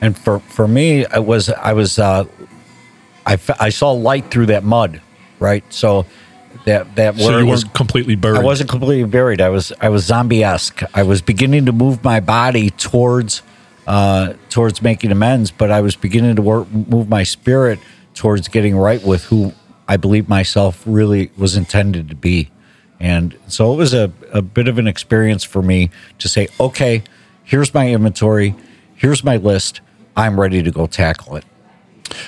And 0.00 0.16
for 0.18 0.40
for 0.40 0.66
me, 0.66 1.06
I 1.06 1.20
was 1.20 1.48
I 1.48 1.72
was 1.74 1.98
uh, 1.98 2.24
I 3.24 3.38
I 3.60 3.68
saw 3.68 3.92
light 3.92 4.30
through 4.30 4.46
that 4.46 4.64
mud, 4.64 5.00
right? 5.38 5.64
So 5.72 6.06
that 6.64 6.94
that 6.96 7.16
So 7.16 7.38
you 7.38 7.46
was 7.46 7.64
completely 7.64 8.14
buried. 8.14 8.40
I 8.40 8.42
wasn't 8.42 8.70
completely 8.70 9.08
buried. 9.08 9.40
I 9.40 9.48
was 9.48 9.72
I 9.80 9.88
was 9.88 10.04
zombie 10.04 10.44
esque. 10.44 10.82
I 10.94 11.02
was 11.02 11.22
beginning 11.22 11.66
to 11.66 11.72
move 11.72 12.02
my 12.02 12.20
body 12.20 12.70
towards 12.70 13.42
uh, 13.86 14.34
towards 14.48 14.82
making 14.82 15.10
amends, 15.10 15.50
but 15.50 15.70
I 15.70 15.80
was 15.80 15.96
beginning 15.96 16.36
to 16.36 16.42
work 16.42 16.70
move 16.70 17.08
my 17.08 17.22
spirit 17.22 17.78
towards 18.14 18.48
getting 18.48 18.76
right 18.76 19.02
with 19.02 19.24
who 19.24 19.52
I 19.88 19.96
believe 19.96 20.28
myself 20.28 20.82
really 20.86 21.30
was 21.36 21.56
intended 21.56 22.08
to 22.08 22.14
be. 22.14 22.50
And 23.00 23.36
so 23.48 23.72
it 23.72 23.76
was 23.76 23.92
a, 23.92 24.12
a 24.32 24.42
bit 24.42 24.68
of 24.68 24.78
an 24.78 24.86
experience 24.86 25.42
for 25.42 25.60
me 25.60 25.90
to 26.20 26.28
say, 26.28 26.48
okay, 26.60 27.02
here's 27.42 27.74
my 27.74 27.88
inventory, 27.90 28.54
here's 28.94 29.24
my 29.24 29.36
list. 29.36 29.80
I'm 30.16 30.38
ready 30.38 30.62
to 30.62 30.70
go 30.70 30.86
tackle 30.86 31.36
it. 31.36 31.44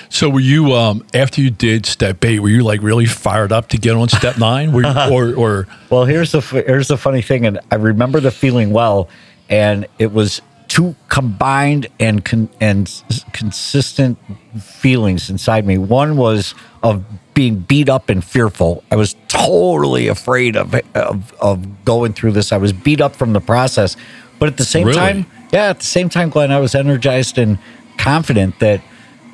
So 0.09 0.29
were 0.29 0.39
you 0.39 0.73
um, 0.73 1.05
after 1.13 1.41
you 1.41 1.49
did 1.49 1.85
step 1.85 2.23
eight? 2.25 2.39
Were 2.39 2.49
you 2.49 2.63
like 2.63 2.81
really 2.81 3.05
fired 3.05 3.51
up 3.51 3.69
to 3.69 3.77
get 3.77 3.95
on 3.95 4.09
step 4.09 4.37
nine? 4.37 4.71
Were 4.71 4.83
you, 4.83 4.89
or 5.11 5.33
or 5.35 5.67
Well, 5.89 6.05
here's 6.05 6.31
the 6.31 6.41
here's 6.41 6.87
the 6.87 6.97
funny 6.97 7.21
thing, 7.21 7.45
and 7.45 7.59
I 7.71 7.75
remember 7.75 8.19
the 8.19 8.31
feeling 8.31 8.71
well, 8.71 9.09
and 9.47 9.85
it 9.99 10.11
was 10.11 10.41
two 10.75 10.93
combined 11.07 11.87
and 12.01 12.25
con- 12.25 12.49
and 12.59 12.91
consistent 13.31 14.17
feelings 14.61 15.29
inside 15.29 15.65
me. 15.65 15.77
One 15.77 16.17
was 16.17 16.53
of 16.83 17.03
being 17.33 17.59
beat 17.59 17.87
up 17.87 18.09
and 18.09 18.21
fearful. 18.23 18.83
I 18.91 18.95
was 18.97 19.15
totally 19.29 20.07
afraid 20.09 20.57
of 20.57 20.75
of, 20.93 21.33
of 21.39 21.85
going 21.85 22.11
through 22.13 22.33
this. 22.33 22.51
I 22.51 22.57
was 22.57 22.73
beat 22.73 22.99
up 22.99 23.15
from 23.15 23.31
the 23.31 23.39
process, 23.39 23.95
but 24.37 24.47
at 24.49 24.57
the 24.57 24.65
same 24.65 24.87
Really? 24.87 24.97
time, 24.99 25.25
yeah, 25.53 25.69
at 25.69 25.79
the 25.79 25.85
same 25.85 26.09
time, 26.09 26.29
Glenn, 26.29 26.51
I 26.51 26.59
was 26.59 26.75
energized 26.75 27.37
and 27.37 27.57
confident 27.97 28.59
that 28.59 28.81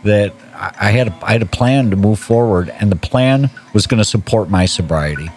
that 0.03 0.33
I 0.53 0.89
I 0.89 0.91
had 0.91 1.07
a, 1.07 1.19
I 1.23 1.31
had 1.31 1.41
a 1.41 1.47
plan 1.47 1.89
to 1.89 1.95
move 1.95 2.19
forward, 2.19 2.69
and 2.69 2.91
the 2.91 2.95
plan 3.09 3.49
was 3.73 3.87
going 3.87 3.97
to 3.97 4.05
support 4.05 4.49
my 4.49 4.67
sobriety. 4.67 5.29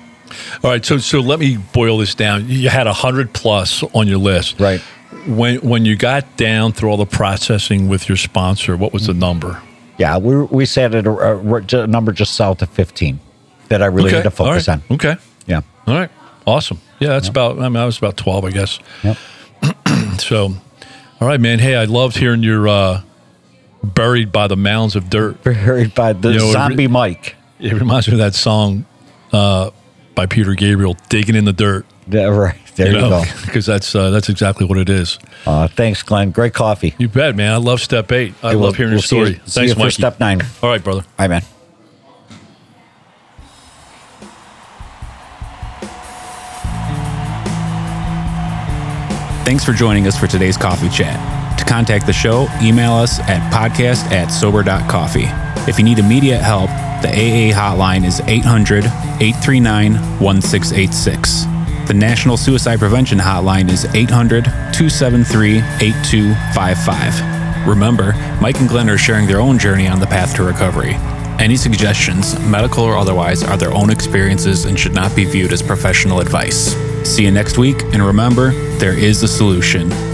all 0.62 0.70
right. 0.70 0.84
So 0.84 0.98
so 0.98 1.20
let 1.20 1.38
me 1.38 1.56
boil 1.72 1.96
this 1.98 2.14
down. 2.14 2.46
You 2.48 2.68
had 2.68 2.86
a 2.86 2.92
hundred 2.92 3.32
plus 3.32 3.82
on 3.94 4.06
your 4.06 4.18
list, 4.18 4.60
Right. 4.60 4.82
When 5.26 5.56
when 5.60 5.84
you 5.84 5.96
got 5.96 6.36
down 6.36 6.72
through 6.72 6.90
all 6.90 6.96
the 6.96 7.06
processing 7.06 7.88
with 7.88 8.08
your 8.08 8.16
sponsor, 8.16 8.76
what 8.76 8.92
was 8.92 9.06
the 9.06 9.14
number? 9.14 9.62
Yeah, 9.98 10.18
we 10.18 10.42
we 10.44 10.66
sat 10.66 10.94
at 10.94 11.06
a, 11.06 11.10
a, 11.10 11.82
a 11.82 11.86
number 11.86 12.12
just 12.12 12.34
south 12.34 12.60
of 12.62 12.68
15 12.70 13.20
that 13.68 13.82
I 13.82 13.86
really 13.86 14.10
had 14.10 14.24
to 14.24 14.30
focus 14.30 14.68
right. 14.68 14.80
on. 14.90 14.94
Okay. 14.96 15.16
Yeah. 15.46 15.62
All 15.86 15.94
right. 15.94 16.10
Awesome. 16.46 16.80
Yeah, 17.00 17.08
that's 17.10 17.28
about. 17.28 17.58
I 17.58 17.68
mean, 17.68 17.76
I 17.76 17.86
was 17.86 17.98
about 17.98 18.16
twelve, 18.16 18.44
I 18.44 18.50
guess. 18.50 18.78
Yep. 19.02 19.16
So, 20.18 20.54
all 21.20 21.26
right, 21.26 21.40
man. 21.40 21.58
Hey, 21.58 21.74
I 21.74 21.84
loved 21.86 22.16
hearing 22.16 22.44
your 22.44 22.68
uh, 22.68 23.02
buried 23.82 24.30
by 24.30 24.46
the 24.46 24.56
mounds 24.56 24.94
of 24.94 25.10
dirt. 25.10 25.42
Buried 25.42 25.92
by 25.92 26.12
the 26.12 26.32
You 26.32 26.38
know, 26.38 26.48
it 26.50 26.52
zombie 26.52 26.86
re- 26.86 26.92
Mike. 26.92 27.34
It 27.58 27.72
reminds 27.72 28.06
me 28.06 28.14
of 28.14 28.18
that 28.18 28.36
song 28.36 28.86
uh, 29.32 29.70
by 30.14 30.26
Peter 30.26 30.54
Gabriel, 30.54 30.96
"Digging 31.08 31.34
in 31.34 31.46
the 31.46 31.52
Dirt." 31.52 31.84
Yeah, 32.08 32.24
right. 32.28 32.56
There 32.76 32.88
you, 32.92 32.98
go. 33.00 33.22
because 33.46 33.66
that's 33.66 33.94
uh, 33.94 34.10
that's 34.10 34.28
exactly 34.28 34.66
what 34.66 34.78
it 34.78 34.88
is. 34.90 35.18
Uh, 35.46 35.68
thanks, 35.68 36.02
Glenn. 36.02 36.32
Great 36.32 36.54
coffee. 36.54 36.94
You 36.98 37.08
bet, 37.08 37.36
man. 37.36 37.52
I 37.52 37.56
love 37.56 37.80
Step 37.80 38.10
Eight. 38.10 38.34
I 38.42 38.48
Hey, 38.50 38.54
love 38.54 38.60
we'll- 38.60 38.72
hearing 38.72 38.90
we'll 38.90 38.94
your 38.98 39.02
see 39.02 39.16
you- 39.18 39.26
story. 39.26 39.40
see 39.46 39.60
Thanks, 39.60 39.68
you 39.70 39.74
for 39.74 39.80
Mikey. 39.80 39.90
step 39.92 40.18
nine. 40.20 40.40
All 40.62 40.70
right, 40.70 40.82
brother. 40.82 41.04
Hi, 41.18 41.28
man. 41.28 41.42
Thanks 49.44 49.62
for 49.64 49.72
joining 49.72 50.06
us 50.06 50.18
for 50.18 50.26
today's 50.26 50.56
coffee 50.56 50.88
chat. 50.88 51.58
To 51.58 51.64
contact 51.66 52.06
the 52.06 52.12
show, 52.14 52.48
email 52.62 52.92
us 52.92 53.20
at 53.20 53.52
podcast 53.52 54.10
at 54.10 54.28
sober.coffee. 54.28 55.26
If 55.70 55.78
you 55.78 55.84
need 55.84 55.98
immediate 55.98 56.40
help, 56.40 56.68
the 57.02 57.08
AA 57.10 57.52
hotline 57.54 58.06
is 58.06 58.20
800 58.20 58.84
839 58.86 59.94
1686. 60.18 61.44
The 61.86 61.92
National 61.92 62.38
Suicide 62.38 62.78
Prevention 62.78 63.18
Hotline 63.18 63.68
is 63.68 63.84
800 63.94 64.44
273 64.44 65.58
8255. 65.58 67.68
Remember, 67.68 68.14
Mike 68.40 68.58
and 68.58 68.70
Glenn 68.70 68.88
are 68.88 68.96
sharing 68.96 69.26
their 69.26 69.38
own 69.38 69.58
journey 69.58 69.86
on 69.86 70.00
the 70.00 70.06
path 70.06 70.34
to 70.36 70.44
recovery. 70.44 70.94
Any 71.38 71.56
suggestions, 71.56 72.40
medical 72.40 72.84
or 72.84 72.96
otherwise, 72.96 73.42
are 73.42 73.58
their 73.58 73.74
own 73.74 73.90
experiences 73.90 74.64
and 74.64 74.80
should 74.80 74.94
not 74.94 75.14
be 75.14 75.26
viewed 75.26 75.52
as 75.52 75.62
professional 75.62 76.20
advice. 76.20 76.74
See 77.06 77.24
you 77.24 77.30
next 77.30 77.58
week, 77.58 77.82
and 77.92 78.02
remember, 78.02 78.52
there 78.78 78.98
is 78.98 79.22
a 79.22 79.28
solution. 79.28 80.13